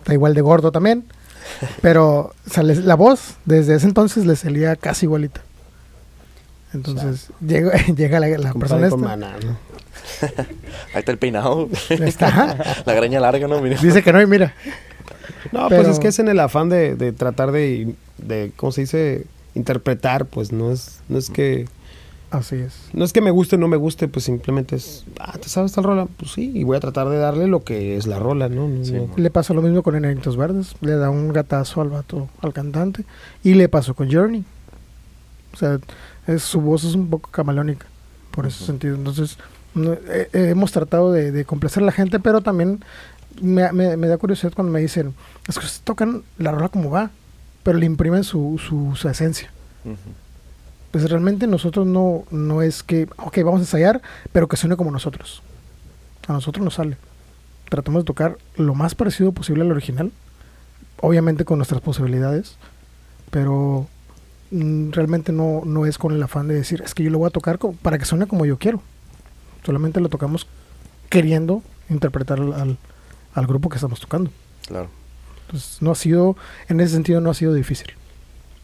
[0.01, 1.05] Está igual de gordo también.
[1.82, 5.40] Pero sale, la voz desde ese entonces le salía casi igualita.
[6.72, 8.97] Entonces llega, llega la, la persona esta.
[8.97, 9.57] maná, ¿no?
[10.94, 11.68] Ahí está el peinado.
[11.88, 12.82] Está.
[12.86, 13.61] la greña larga, ¿no?
[13.61, 13.78] Mira.
[13.80, 14.55] Dice que no y mira.
[15.53, 18.72] No, Pero- pues es que es en el afán de, de tratar de, de, ¿cómo
[18.72, 19.24] se dice?
[19.55, 21.66] Interpretar, pues no es, no es que,
[22.31, 22.74] Así es.
[22.93, 25.72] no es que me guste o no me guste, pues simplemente es, ah, ¿te sabes
[25.72, 26.07] tal rola?
[26.16, 28.66] Pues sí, y voy a tratar de darle lo que es la rola, ¿no?
[28.68, 29.14] No- Sí, no- mo.
[29.16, 30.74] Le pasó lo mismo con Enanitos Verdes.
[30.81, 33.05] Le da un gatazo al vato, al cantante.
[33.45, 34.45] Y le pasó con Journey.
[35.55, 35.79] O sea,
[36.27, 37.87] es- su voz es un poco camaleónica.
[38.33, 38.66] Por ese Ujú.
[38.66, 38.97] sentido.
[38.97, 39.39] Entonces,
[39.74, 42.81] no- eh, eh, hemos tratado de, de complacer a la gente, pero también
[43.41, 45.14] me, me- me da curiosidad cuando me dicen,
[45.49, 47.11] es que ustedes tocan la rola como va,
[47.62, 49.51] pero le imprimen su, su, su esencia.
[49.85, 49.95] Ujú.
[50.97, 54.01] Pues realmente nosotros no, no es que, ok, vamos a ensayar,
[54.32, 55.42] pero que suene como nosotros.
[56.26, 56.97] A nosotros nos sale.
[57.68, 60.11] Tratamos de tocar lo más parecido posible al original,
[61.03, 62.57] obviamente con nuestras posibilidades,
[63.30, 63.86] pero
[64.53, 67.26] mm, realmente no, no es con el afán de decir, es que yo lo voy
[67.26, 68.80] a tocar para que suene como yo quiero.
[69.66, 70.47] Solamente lo tocamos
[71.11, 72.78] queriendo interpretar al, al-
[73.34, 74.30] al grupo que estamos tocando.
[74.66, 74.88] Claro.
[75.44, 76.38] Entonces, no ha sido,
[76.70, 77.88] en ese sentido, no ha sido difícil.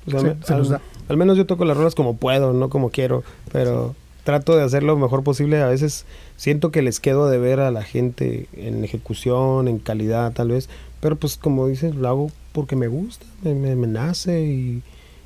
[0.07, 0.81] o sea, se nos da.
[1.13, 3.95] Al menos yo toco las rolas como puedo, no como quiero, pero
[4.25, 5.61] trato de hacer lo mejor posible.
[5.63, 6.05] A veces
[6.37, 10.69] siento que les quedo de ver a la gente en ejecución, en calidad tal vez,
[11.01, 14.83] pero pues como dices, lo hago porque me gusta, me, me- me nace y,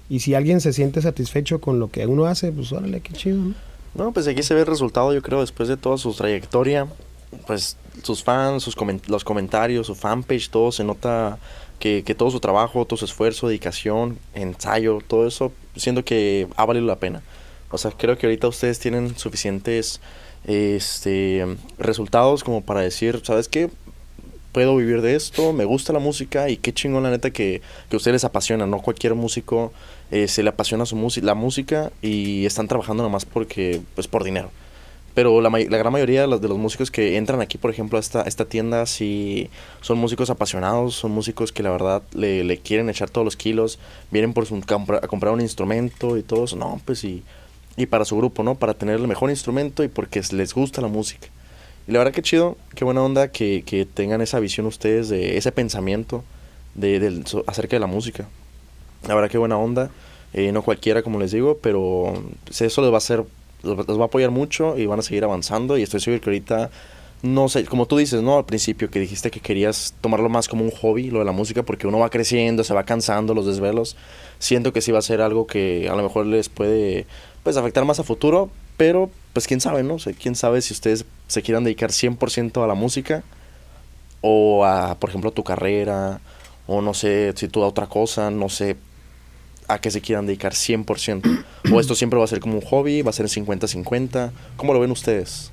[0.08, 3.38] y si alguien se siente satisfecho con lo que uno hace, pues órale, qué chido,
[3.38, 3.54] ¿no?
[3.94, 6.86] No, pues aquí se ve el resultado, yo creo, después de toda su trayectoria.
[7.46, 8.76] Pues sus fans, sus
[9.08, 11.38] los comentarios, su fanpage, todo se nota
[11.78, 16.64] que, que todo su trabajo, todo su esfuerzo, dedicación, ensayo, todo eso, siento que ha
[16.64, 17.22] valido la pena.
[17.70, 20.00] O sea, creo que ahorita ustedes tienen suficientes
[20.46, 21.44] este,
[21.78, 23.70] resultados como para decir, ¿sabes qué?
[24.52, 27.60] Puedo vivir de esto, me gusta la música y qué chingón la neta que,
[27.90, 28.80] que a ustedes les apasiona, ¿no?
[28.80, 29.72] Cualquier músico
[30.10, 34.50] eh, se le apasiona su la música y están trabajando nomás porque, pues por dinero.
[35.16, 37.98] Pero la, la gran mayoría de los, de los músicos que entran aquí, por ejemplo,
[37.98, 39.50] a esta, a esta tienda, sí
[39.80, 43.80] son músicos apasionados, son músicos que la verdad le, le quieren echar todos los kilos,
[44.12, 47.24] vienen por su, a comprar un instrumento y todo eso, no, pues y,
[47.78, 48.56] y para su grupo, ¿no?
[48.56, 51.28] Para tener el mejor instrumento y porque les gusta la música.
[51.88, 55.38] Y la verdad que chido, qué buena onda que, que tengan esa visión ustedes de
[55.38, 56.24] ese pensamiento
[56.74, 58.28] de, so- acerca de la música.
[59.06, 59.90] La verdad que buena onda.
[60.32, 62.12] Eh, no cualquiera, como les digo, pero
[62.44, 63.24] pues, eso les va a hacer,
[63.62, 65.78] los va a apoyar mucho y van a seguir avanzando.
[65.78, 66.70] Y estoy seguro que ahorita,
[67.22, 68.38] no sé, como tú dices, ¿no?
[68.38, 71.62] Al principio que dijiste que querías tomarlo más como un hobby, lo de la música,
[71.62, 73.96] porque uno va creciendo, se va cansando los desvelos.
[74.38, 77.06] Siento que sí va a ser algo que a lo mejor les puede,
[77.42, 79.94] pues, afectar más a futuro, pero, pues, quién sabe, ¿no?
[79.94, 83.24] O quién sabe si ustedes se quieran dedicar 100% a la música
[84.20, 86.20] o a, por ejemplo, a tu carrera,
[86.66, 88.76] o no sé, si tú a otra cosa, no sé
[89.68, 91.44] a qué se quieran dedicar 100%.
[91.72, 94.30] o esto siempre va a ser como un hobby, va a ser 50-50.
[94.56, 95.50] ¿Cómo lo ven ustedes?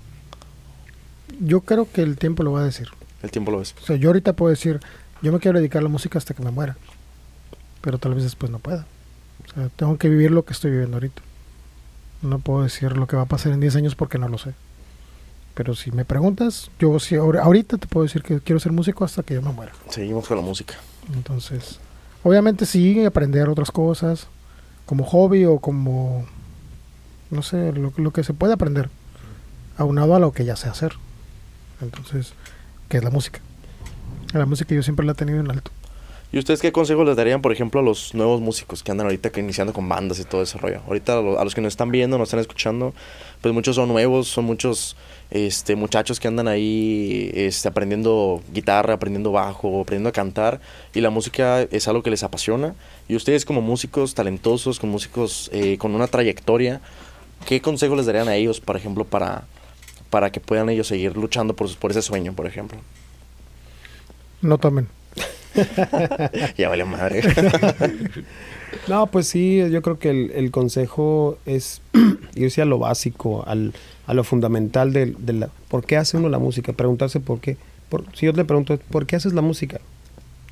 [1.40, 2.90] Yo creo que el tiempo lo va a decir.
[3.22, 3.74] El tiempo lo ves.
[3.82, 4.80] O sea, yo ahorita puedo decir,
[5.22, 6.78] yo me quiero dedicar a la música hasta que me muera.
[7.82, 8.86] Pero tal vez después no pueda.
[9.50, 11.22] O sea, tengo que vivir lo que estoy viviendo ahorita.
[12.22, 14.54] No puedo decir lo que va a pasar en 10 años porque no lo sé.
[15.56, 19.24] Pero si me preguntas, yo ahor- ahorita te puedo decir que quiero ser músico hasta
[19.24, 19.72] que yo me muera.
[19.90, 20.76] Seguimos con la música.
[21.14, 21.80] Entonces,
[22.24, 24.28] obviamente sí, aprender otras cosas,
[24.86, 26.26] como hobby o como,
[27.32, 28.90] no sé, lo, lo que se puede aprender,
[29.78, 30.94] aunado a lo que ya sé hacer.
[31.82, 32.34] Entonces,
[32.90, 33.40] ¿qué es la música?
[34.34, 35.72] La música yo siempre la he tenido en alto.
[36.34, 39.32] ¿Y ustedes qué consejos les darían, por ejemplo, a los nuevos músicos que andan ahorita
[39.40, 40.82] iniciando con bandas y todo ese rollo?
[40.88, 42.92] Ahorita a, lo- a los que nos están viendo, nos están escuchando,
[43.42, 44.96] pues muchos son nuevos, son muchos
[45.30, 50.60] este, muchachos que andan ahí este, aprendiendo guitarra, aprendiendo bajo, aprendiendo a cantar
[50.96, 52.74] y la música es algo que les apasiona.
[53.08, 56.82] Y ustedes como músicos talentosos, con músicos eh, con una trayectoria,
[57.46, 59.44] ¿qué consejos les darían a ellos, por ejemplo, para,
[60.10, 62.80] para que puedan ellos seguir luchando por, por ese sueño, por ejemplo?
[64.42, 64.88] No tomen.
[66.58, 67.22] ya vale madre.
[68.88, 71.82] No, pues sí, yo creo que el, el consejo es
[72.36, 73.72] irse a lo básico, al,
[74.08, 75.50] a lo fundamental de, de la...
[75.70, 76.74] ¿Por qué hace uno la música?
[76.74, 77.56] Preguntarse por qué.
[77.90, 79.80] Por, si yo te pregunto, ¿por qué haces la música?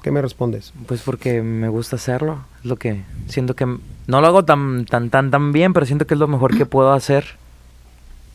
[0.04, 0.72] ¿Qué me respondes?
[0.86, 2.46] Pues porque me gusta hacerlo.
[2.60, 6.06] Es lo que siento que no lo hago tan tan tan tan bien, pero siento
[6.06, 7.26] que es lo mejor que puedo hacer.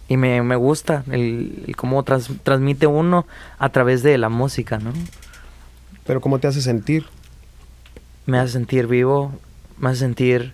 [0.08, 3.24] Y me, me gusta el, el cómo trans- transmite uno
[3.58, 4.92] a través de la música, ¿no?
[6.06, 7.04] Pero ¿cómo te hace sentir?
[8.26, 9.32] Me hace sentir vivo,
[9.78, 10.52] me hace sentir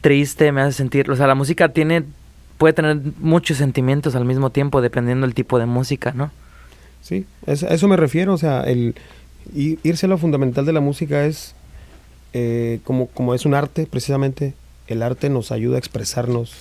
[0.00, 2.04] triste, me hace sentir, o sea, la música tiene
[2.58, 6.30] puede tener muchos sentimientos al mismo tiempo dependiendo del tipo de música, ¿no?
[7.02, 8.32] Sí, es- a eso me refiero.
[8.32, 8.94] O sea, el
[9.54, 11.54] irse a lo fundamental de la música es,
[12.32, 14.54] eh, como, como es un arte, precisamente,
[14.86, 16.52] el arte nos ayuda a expresarnos.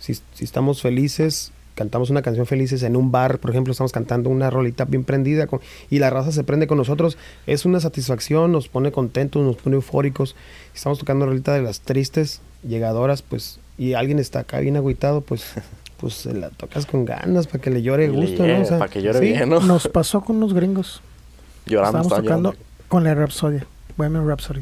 [0.00, 4.30] Si, si estamos felices, cantamos una canción felices en un bar, por ejemplo, estamos cantando
[4.30, 5.60] una rolita bien prendida con-
[5.90, 9.76] y la raza se prende con nosotros, es una satisfacción, nos pone contentos, nos pone
[9.76, 10.36] eufóricos.
[10.72, 14.76] Si estamos tocando una rolita de las tristes, llegadoras, pues, y alguien está acá bien
[14.76, 15.44] agüitado, pues,
[15.98, 18.48] pues se la tocas con ganas para que le llore Y le gusto, ¿no?
[18.48, 19.24] llegue, O sea, para que llore sí.
[19.26, 19.60] bien, ¿no?
[19.60, 21.00] Nos pasó con unos gringos.
[21.66, 22.64] Llorando, Estábamos tocando llorando.
[22.88, 23.66] con la Rhapsodia,
[23.96, 24.60] Bohemian Rhapsody.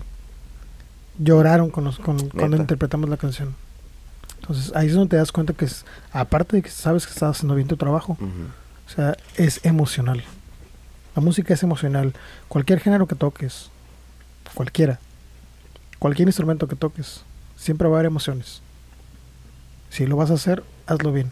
[1.19, 3.55] Lloraron con con- cuando interpretamos la canción.
[4.43, 7.37] Entonces ahí es donde te das cuenta que es, aparte de que sabes que estás
[7.37, 10.23] haciendo bien tu trabajo, o sea, es emocional.
[11.15, 12.13] La música es emocional.
[12.49, 13.71] Cualquier género que toques,
[14.55, 14.99] cualquiera,
[15.99, 17.23] cualquier instrumento que toques,
[17.57, 18.63] siempre va a haber emociones.
[19.91, 21.31] Si lo vas a hacer, hazlo bien.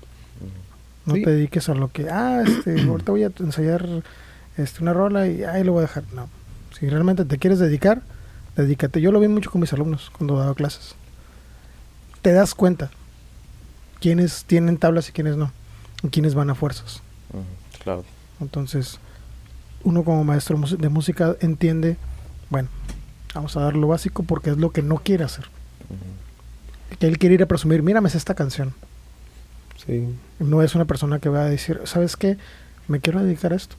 [1.07, 1.23] No Sí.
[1.25, 3.87] te dediques a lo que, ah, este, ahorita voy a ensayar
[4.57, 6.05] este, una rola y ahí lo voy a dejar.
[6.15, 6.29] No.
[6.79, 8.03] Si realmente te quieres dedicar,
[8.55, 9.01] dedícate.
[9.01, 10.95] Yo lo vi mucho con mis alumnos cuando daba clases.
[12.23, 12.91] Te das cuenta
[14.01, 15.53] quiénes tienen tablas y quiénes no,
[16.03, 17.03] y quiénes van a fuerzas.
[17.82, 18.05] Claro.
[18.40, 18.98] Entonces,
[19.84, 21.96] uno como maestro de música entiende,
[22.51, 22.68] bueno,
[23.34, 25.46] vamos a dar lo básico porque es lo que no quiere hacer.
[26.98, 28.74] Que él quiere ir a presumir, mírame es esta canción.
[29.86, 30.09] Sí.
[30.38, 32.36] No es una persona que va a decir, ¿sabes qué?
[32.88, 33.76] Me quiero dedicar a esto.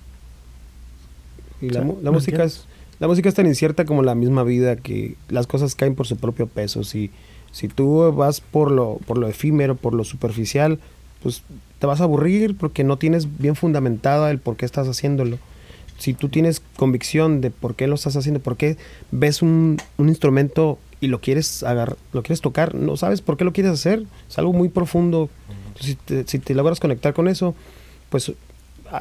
[1.62, 2.66] Y la, O sea, mu- la ¿me música es,
[3.00, 6.18] la música es tan incierta como la misma vida que las cosas caen por su
[6.18, 6.84] propio peso.
[6.84, 7.12] Si,
[7.52, 10.80] si tú vas por lo, por lo efímero, por lo superficial,
[11.22, 11.44] pues
[11.80, 15.38] te vas a aburrir porque no tienes bien fundamentada el por qué estás haciéndolo.
[15.98, 18.78] Si tú tienes convicción de por qué lo estás haciendo, por qué
[19.12, 23.44] ves un, un instrumento y lo quieres agarrar, lo quieres tocar, no sabes por qué
[23.44, 25.30] lo quieres hacer, es algo muy profundo.
[25.80, 27.56] si, te, si te logras conectar con eso,
[28.10, 28.32] pues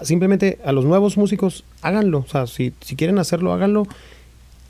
[0.02, 2.18] simplemente a los nuevos músicos, háganlo.
[2.18, 3.86] O sea, si, si quieren hacerlo, háganlo.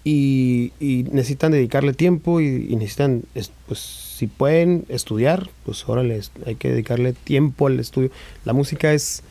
[0.02, 3.22] Y, y necesitan dedicarle tiempo y, necesitan,
[3.66, 8.10] pues si pueden estudiar, pues órale, hay que dedicarle tiempo al estudio.
[8.44, 9.22] La música es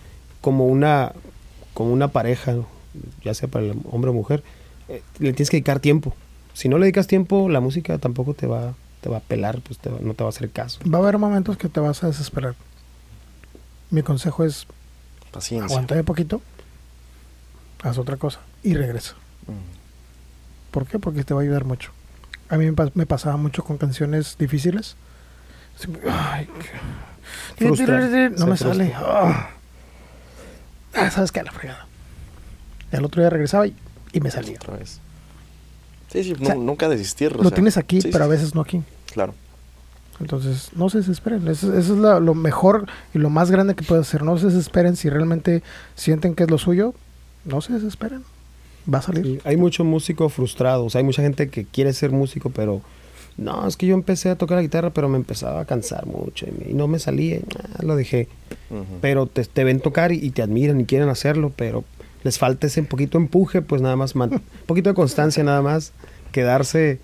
[0.42, 1.14] como una,
[1.74, 2.56] como una pareja,
[3.24, 4.44] ya sea para el hombre o mujer,
[4.88, 6.16] eh, le tienes que dedicar tiempo.
[6.54, 9.80] Si no le dedicas tiempo, la música tampoco te va, te va a pelar, pues
[10.02, 10.80] no te va a hacer caso.
[10.88, 12.56] Va a haber momentos que te vas a desesperar.
[13.90, 14.68] Mi consejo es
[15.32, 15.68] Paciencia.
[15.68, 16.42] Aguanta un poquito,
[17.84, 19.14] haz otra cosa y regresa.
[19.48, 19.79] Mm.
[20.72, 21.00] ¿Por qué?
[21.00, 21.92] Porque te va a ayudar mucho.
[22.50, 24.96] A mí me, pasaba mucho con canciones difíciles.
[26.10, 26.50] Ay,
[27.60, 28.94] no me sale.
[28.96, 29.52] Ah.
[30.96, 31.44] ah, ¿Sabes qué?
[31.44, 31.88] La fregada.
[32.92, 33.76] Y al otro día regresaba y,
[34.20, 34.56] me salía.
[34.56, 35.00] Otra vez.
[36.12, 37.36] Sí, sí, nunca desistir.
[37.36, 38.82] Lo tienes aquí, pero a veces no aquí.
[39.14, 39.36] Claro.
[40.20, 41.48] Entonces, no se desesperen.
[41.48, 44.24] Eso, es lo mejor y lo más grande que puede hacer.
[44.24, 45.64] No se desesperen si realmente
[45.96, 46.94] sienten que es lo suyo.
[47.46, 48.24] No se desesperen.
[48.94, 49.42] Va a salir.
[49.44, 50.88] hay mucho músico frustrado.
[50.94, 52.82] hay mucha gente que quiere ser músico, pero
[53.40, 56.46] no, es que yo empecé a tocar la guitarra, pero me empezaba a cansar mucho
[56.46, 57.40] y, no me salía.
[57.82, 58.28] lo dejé.
[59.02, 61.86] Pero te, ven tocar y, te admiran y quieren hacerlo, pero
[62.24, 65.94] les falta ese poquito empuje, pues nada más, un poquito de constancia, nada más.
[66.34, 67.00] Quedarse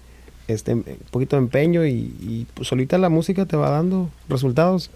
[0.47, 4.91] este, un poquito de empeño y, pues solita la música te va dando resultados.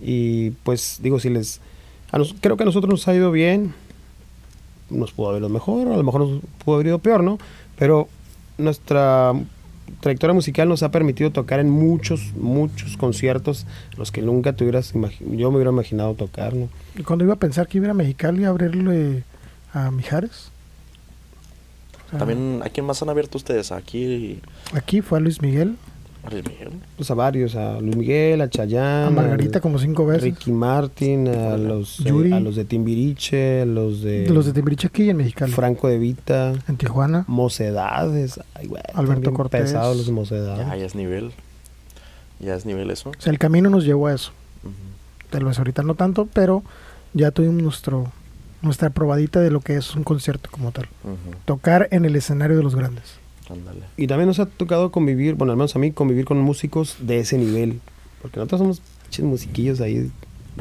[0.00, 1.60] Y pues digo, si les...
[2.40, 3.74] creo que a nosotros nos ha ido bien,
[4.90, 7.38] nos pudo haber ido mejor, a lo mejor nos pudo haber ido peor, ¿no?
[7.78, 8.08] Pero
[8.58, 9.32] nuestra
[10.00, 13.66] trayectoria musical nos ha permitido tocar en muchos, muchos conciertos,
[13.96, 16.68] los que nunca tuvieras, yo me hubiera imaginado tocar, ¿no?
[16.96, 19.24] ¿Y cuando iba a pensar que iba a Mexicali a abrirle
[19.72, 20.50] a Mijares?
[22.16, 23.70] También, ¿a quién más han abierto ustedes?
[23.70, 24.40] Aquí.
[24.72, 25.76] Aquí fue a Luis Miguel.
[26.22, 26.70] ¿A Luis Miguel?
[26.96, 29.06] Pues a varios, a Luis Miguel, a Chayanne.
[29.06, 30.24] A Margarita como cinco veces.
[30.24, 34.28] Ricky Martin, a los, eh, a los de Timbiriche, a los de...
[34.28, 35.52] los de Timbiriche aquí en Mexicali.
[35.52, 36.52] Franco de Vita.
[36.68, 37.24] En Tijuana.
[37.26, 38.38] Mocedades.
[38.54, 39.62] Ay, güey, Alberto Cortés.
[39.62, 40.66] Pesados los Mocedades.
[40.66, 41.32] Ya, ya es nivel.
[42.38, 43.10] Ya es nivel eso.
[43.10, 44.32] O sea, el camino nos llevó a eso.
[45.30, 46.62] Tal vez ahorita no tanto, pero
[47.14, 48.12] ya tuvimos nuestro
[48.62, 50.88] nuestra probadita de lo que es un concierto como tal.
[51.44, 53.19] Tocar en el escenario de los grandes.
[53.96, 57.20] Y también nos ha tocado convivir, bueno, al menos a mí, convivir con músicos de
[57.20, 57.80] ese nivel.
[58.22, 58.80] Porque nosotros
[59.10, 60.10] somos musiquillos ahí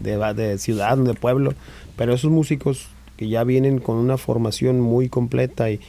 [0.02, 1.54] de, ciudad, de pueblo.
[1.96, 2.88] Pero esos músicos
[3.18, 5.80] que ya vienen con una formación muy completa y,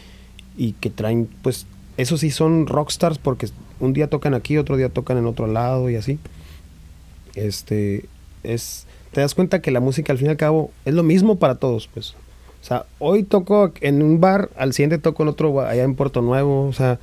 [0.57, 3.48] y que traen, pues, esos sí son rockstars porque
[3.78, 6.18] un día tocan aquí, otro día tocan en otro lado y así.
[7.34, 8.07] Este,
[8.42, 11.38] es te das cuenta que la música al fin y al cabo es lo mismo
[11.38, 12.14] para todos, pues.
[12.61, 16.20] O sea, hoy toco en un bar, al siguiente toco en otro allá en Puerto
[16.20, 16.98] Nuevo, o sea,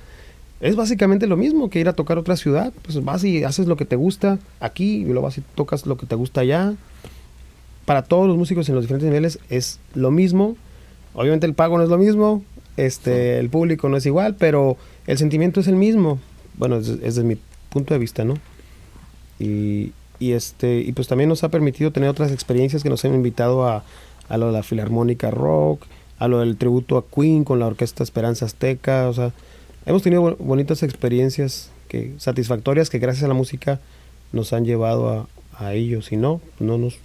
[0.60, 3.76] es básicamente lo mismo que ir a tocar otra ciudad, pues vas y haces lo
[3.78, 6.74] que te gusta aquí y luego vas y tocas lo que te gusta allá.
[7.86, 10.58] Para todos los músicos en los diferentes niveles es lo mismo.
[11.14, 12.44] Obviamente el pago no es lo mismo,
[12.76, 14.78] este, el público no es igual, pero
[15.08, 16.20] el sentimiento es el mismo.
[16.58, 17.38] Bueno, es, es desde mi
[17.70, 18.36] punto de vista, ¿no?
[19.40, 23.14] Y, y este y pues también nos ha permitido tener otras experiencias que nos han
[23.14, 23.84] invitado a,
[24.30, 25.86] a lo de la Filarmónica Rock,
[26.20, 29.32] a lo del tributo a Queen con la Orquesta Esperanza Azteca, o sea,
[29.86, 33.80] hemos tenido bonitas experiencias que satisfactorias que gracias a la música
[34.32, 37.00] nos han llevado a, a ello, si no, no nos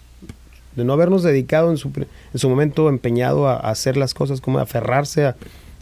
[0.77, 4.59] de no habernos dedicado en su, en su momento empeñado a, hacer las cosas como
[4.59, 5.37] aferrarse a,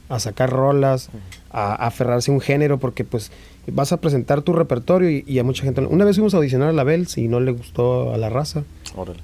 [0.08, 1.10] a sacar rolas,
[1.50, 3.30] a, a aferrarse a un género, porque pues
[3.66, 5.80] vas a presentar tu repertorio y, a mucha gente.
[5.82, 8.64] Una vez fuimos a audicionar a la Bells y no le gustó a la raza.
[8.96, 9.20] Órale.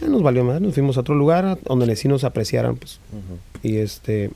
[0.00, 3.00] Ya nos valió más, nos fuimos a otro lugar donde sí nos apreciaran, pues.
[3.62, 4.30] Y este.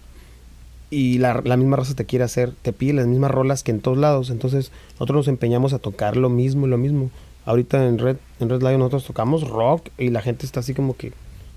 [0.92, 3.80] Y la, la, misma raza te quiere hacer, te pide las mismas rolas que en
[3.80, 4.30] todos lados.
[4.30, 7.10] Entonces, nosotros nos empeñamos a tocar lo mismo y lo mismo.
[7.46, 10.96] Ahorita en Red, en Red Lion nosotros tocamos rock y la gente está así como
[10.96, 11.12] que.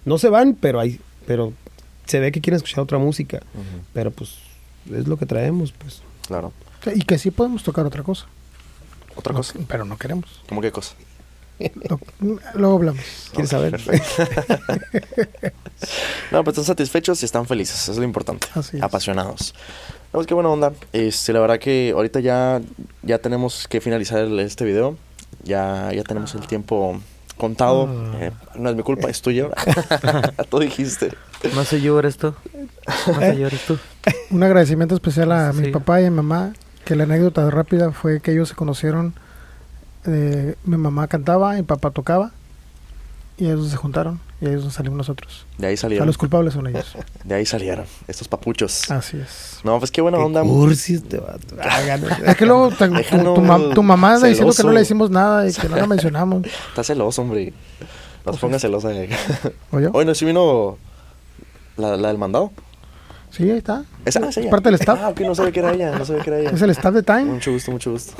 [0.05, 0.99] No se van, pero hay.
[1.25, 1.53] Pero
[2.05, 3.41] se ve que quieren escuchar otra música.
[3.93, 4.37] Pero pues
[4.91, 6.01] es lo que traemos, pues.
[6.27, 6.51] Claro.
[6.93, 8.27] Y que sí podemos tocar otra cosa.
[9.15, 9.53] ¿Otra cosa?
[9.67, 10.41] Pero no queremos.
[10.49, 10.95] ¿Cómo qué cosa?
[12.53, 13.03] Luego hablamos.
[13.31, 13.79] ¿Quieres saber?
[16.31, 18.47] no, pues están satisfechos y están felices, es lo importante.
[18.55, 19.53] Así Apasionados.
[20.13, 20.73] No, pues qué buena onda.
[20.91, 22.61] Este, la verdad que ahorita ya,
[23.01, 24.97] ya tenemos que finalizar este video.
[25.43, 27.01] Ya, ya tenemos el tiempo
[27.37, 27.89] contado.
[27.89, 28.17] Ah.
[28.19, 29.51] Eh, no es mi culpa, es tuyo.
[30.49, 31.11] tú dijiste.
[31.55, 32.33] No soy yo, eres tú.
[33.07, 33.77] No soy yo, eres tú.
[34.29, 36.53] Un agradecimiento especial a mi papá y a mi mamá,
[36.85, 39.13] que la anécdota rápida fue que ellos se conocieron,
[40.05, 42.31] eh, mi mamá cantaba, mi papá tocaba,
[43.37, 45.45] y ellos se juntaron, y ellos nos salimos nosotros.
[45.57, 46.07] De ahí O sea, salieron.
[46.07, 46.95] los culpables son ellos.
[47.23, 47.85] De ahí salieron.
[48.07, 48.89] Estos papuchos.
[48.91, 49.59] Así es.
[49.63, 50.41] No, pues qué buena Qué onda.
[50.43, 51.55] cursi este vato.
[51.61, 52.07] Cágalo.
[52.25, 55.09] Es que luego te- tu, tu ma- tu mamá anda diciendo que no le hicimos
[55.09, 56.45] nada y que no la mencionamos.
[56.69, 57.53] Está celoso, hombre.
[58.25, 58.89] Nos ponga celosa.
[59.71, 59.89] ¿O yo?
[59.93, 60.77] Hoy no sí vino
[61.75, 62.51] la, la del mandado.
[63.35, 63.83] Sí, ahí está.
[64.05, 64.51] Esa ah, es ella.
[64.51, 64.99] parte del staff.
[65.01, 65.97] Ah, ok, no sabía que era ella.
[65.97, 66.49] No sabía que era ella.
[66.51, 67.23] Es el staff de Time.
[67.25, 68.13] Mucho gusto, mucho gusto.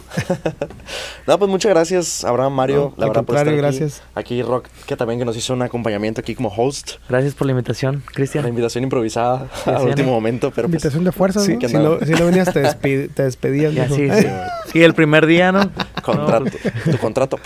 [1.28, 2.94] no, pues muchas gracias, Abraham, Mario.
[2.98, 3.78] No, la verdad, por estar contrario, aquí.
[3.80, 4.02] gracias.
[4.16, 6.94] Aquí Rock, que también que nos hizo un acompañamiento aquí como host.
[7.10, 8.48] Gracias por la invitación, La Cristian.
[8.48, 10.14] invitación improvisada Sí, al sí, último ¿no?
[10.16, 11.60] momento, pero pues, Invitación de fuerzas, Sí, ¿no?
[11.60, 13.74] que Si no, si no venías, te, despi- te despedías.
[13.76, 14.28] Ya, sí, sí.
[14.80, 15.70] Y el primer día, ¿no?
[16.02, 17.40] contrato, No, pues, tu contrato.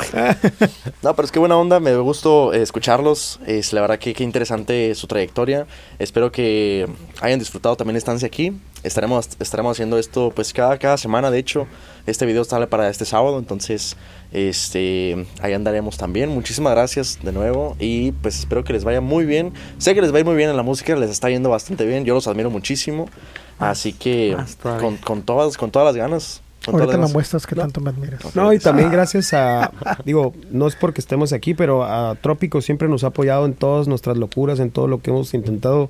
[1.04, 3.40] no, pero es que buena onda, me gustó eh, escucharlos.
[3.46, 5.66] Es la verdad que qué interesante su trayectoria.
[6.00, 6.88] Espero que
[7.22, 8.54] hayan disfrutado también la estancia aquí.
[8.84, 11.68] Estaremos, estaremos haciendo esto pues cada, cada semana, de hecho.
[12.06, 13.98] Este video sale para este sábado, entonces
[14.32, 16.30] este ahí andaremos también.
[16.30, 19.54] Muchísimas gracias de nuevo y pues espero que les vaya muy bien.
[19.78, 21.86] Sé que les va a ir muy bien en la música, les está yendo bastante
[21.86, 22.06] bien.
[22.06, 23.10] Yo los admiro muchísimo.
[23.60, 24.38] Así que
[24.80, 26.42] con, con todas con todas las ganas.
[26.64, 28.36] con todas Ahorita las me muestras que tanto me admiras.
[28.36, 29.72] No, y también gracias a,
[30.06, 33.88] digo, no es porque estemos aquí, pero a Trópico siempre nos ha apoyado en todas
[33.88, 35.90] nuestras locuras, en todo lo que hemos intentado.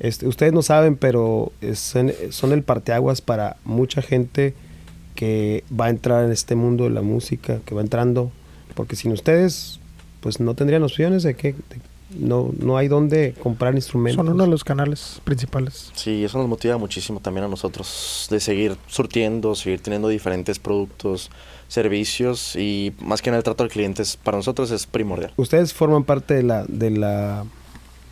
[0.00, 4.54] Este, ustedes no saben, pero es- son, son el parteaguas para mucha gente
[5.14, 8.30] que va a entrar en este mundo de la música, que va entrando,
[8.74, 9.80] porque sin ustedes,
[10.20, 11.58] pues no tendrían opciones de que de-
[12.16, 14.16] no, no hay dónde comprar instrumentos.
[14.24, 15.90] Son uno de los canales principales.
[15.94, 21.30] Sí, eso nos motiva muchísimo también a nosotros de seguir surtiendo, seguir teniendo diferentes productos,
[21.66, 25.32] servicios y más que nada el trato al cliente es- para nosotros es primordial.
[25.36, 27.44] Ustedes forman parte de la, de la,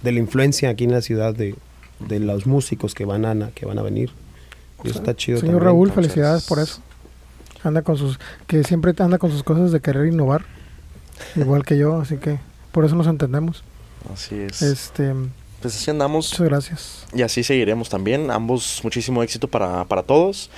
[0.03, 1.55] de la influencia aquí en la ciudad de,
[2.01, 4.11] de los músicos que van a, que van a venir.
[4.85, 5.39] Y eso está chido.
[5.39, 5.65] Señor también.
[5.67, 6.81] Raúl, entonces- felicidades por eso.
[7.65, 10.45] Anda con sus, que siempre anda con sus cosas de querer innovar,
[11.37, 12.39] igual que yo, así que
[12.73, 13.65] por eso nos entendemos.
[14.13, 14.63] Así es.
[14.63, 15.13] Este,
[15.61, 17.07] Pues así andamos muchas gracias.
[17.15, 18.31] y así seguiremos también.
[18.31, 20.51] Ambos muchísimo éxito para, para todos.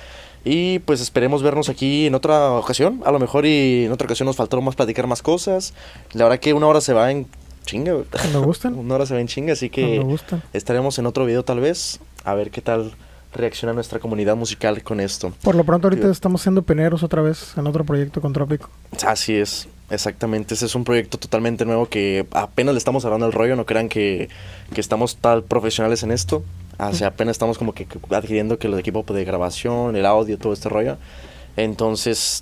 [0.45, 3.01] Y pues esperemos vernos aquí en otra ocasión.
[3.05, 5.73] A lo mejor y en otra ocasión nos faltó más platicar más cosas.
[6.13, 7.25] La verdad que una hora se va en
[7.69, 7.93] chinga.
[8.11, 10.03] Cuando gustan, Una hora se va en chinga, así que...
[10.53, 12.93] Estaremos en otro video tal vez, a ver qué tal
[13.33, 15.33] reacciona nuestra comunidad musical con esto.
[15.43, 18.69] Por lo pronto ahorita estamos siendo pioneros otra vez en otro proyecto con Trópico.
[19.05, 20.55] Así es, exactamente.
[20.55, 23.55] Ese es un proyecto totalmente nuevo que apenas le estamos hablando el rollo.
[23.55, 24.29] No crean que,
[24.73, 26.43] que estamos tal profesionales en esto.
[26.79, 30.69] Así apenas estamos como que adquiriendo que el equipo de grabación, el audio, todo este
[30.69, 30.97] rollo.
[31.55, 32.41] Entonces,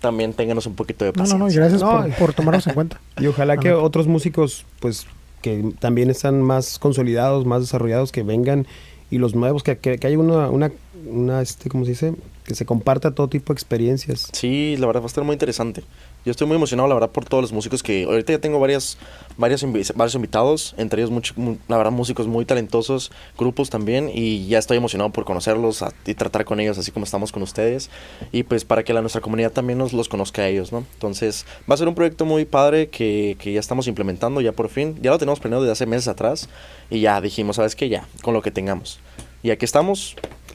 [0.00, 1.38] también ténganos un poquito de No, paciencia.
[1.38, 3.00] no, no, y gracias No, por, por tomarnos en cuenta.
[3.20, 5.06] Y ojalá que otros músicos, pues,
[5.42, 8.66] que también están más consolidados, más desarrollados, que vengan
[9.10, 10.70] y los nuevos, que, que, que haya una, una,
[11.06, 12.14] una, este, ¿cómo se dice?
[12.44, 14.28] Que se comparta todo tipo de experiencias.
[14.32, 15.82] Sí, la verdad va a estar muy interesante.
[16.28, 18.98] Yo estoy muy emocionado, la verdad, por todos los músicos que ahorita ya tengo varias,
[19.38, 24.10] varias invi- varios invitados, entre ellos, mucho, mu- la verdad, músicos muy talentosos, grupos también,
[24.12, 27.42] y ya estoy emocionado por conocerlos a- y tratar con ellos así como estamos con
[27.42, 27.88] ustedes,
[28.30, 30.84] y pues para que la, nuestra comunidad también nos los conozca a ellos, ¿no?
[30.92, 34.68] Entonces, va a ser un proyecto muy padre que, que ya estamos implementando ya por
[34.68, 36.50] fin, ya lo tenemos planeado desde hace meses atrás,
[36.90, 37.88] y ya dijimos, ¿sabes qué?
[37.88, 39.00] Ya, con lo que tengamos.
[39.42, 40.14] Y aquí estamos.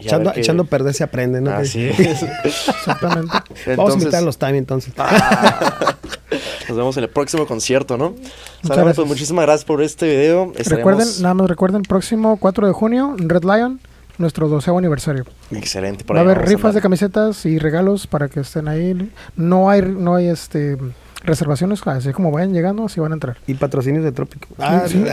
[0.10, 1.52] A Echando, a perder se aprende, ¿no?
[1.52, 2.24] Así es.
[2.44, 3.36] Exactamente.
[3.76, 4.94] Vamos a invitar a los Time entonces.
[4.98, 5.96] Ah.
[6.68, 8.16] Nos vemos en el próximo concierto, ¿no?
[8.64, 8.96] Gracias.
[8.96, 10.54] pues muchísimas gracias por este video.
[10.54, 13.80] Estaremos- Recuerden, nada más recuerden, próximo 4 de junio, Red Lion,
[14.18, 15.26] nuestro doceavo aniversario.
[15.52, 16.04] Excelente.
[16.06, 19.12] por Va a haber a rifas de camisetas y regalos para que estén ahí.
[19.36, 20.78] No hay, no hay este
[21.24, 23.38] reservaciones, así como vayan llegando, así van a entrar.
[23.48, 24.48] Y patrocinios de Trópico.
[24.60, 25.04] Ah, sí.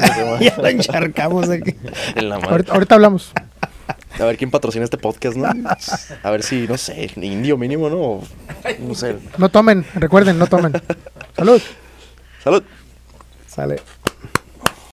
[0.40, 1.74] ya la encharcamos aquí.
[2.16, 2.36] En la.
[2.36, 3.32] Ahorita, ahorita hablamos.
[4.18, 5.48] A ver quién patrocina este podcast, ¿no?
[6.22, 8.22] A ver si, no sé, indio mínimo, ¿no?
[8.78, 9.16] No sé.
[9.38, 10.72] No tomen, recuerden, no tomen.
[11.36, 11.60] Salud.
[12.42, 12.62] Salud.
[13.46, 13.80] Sale.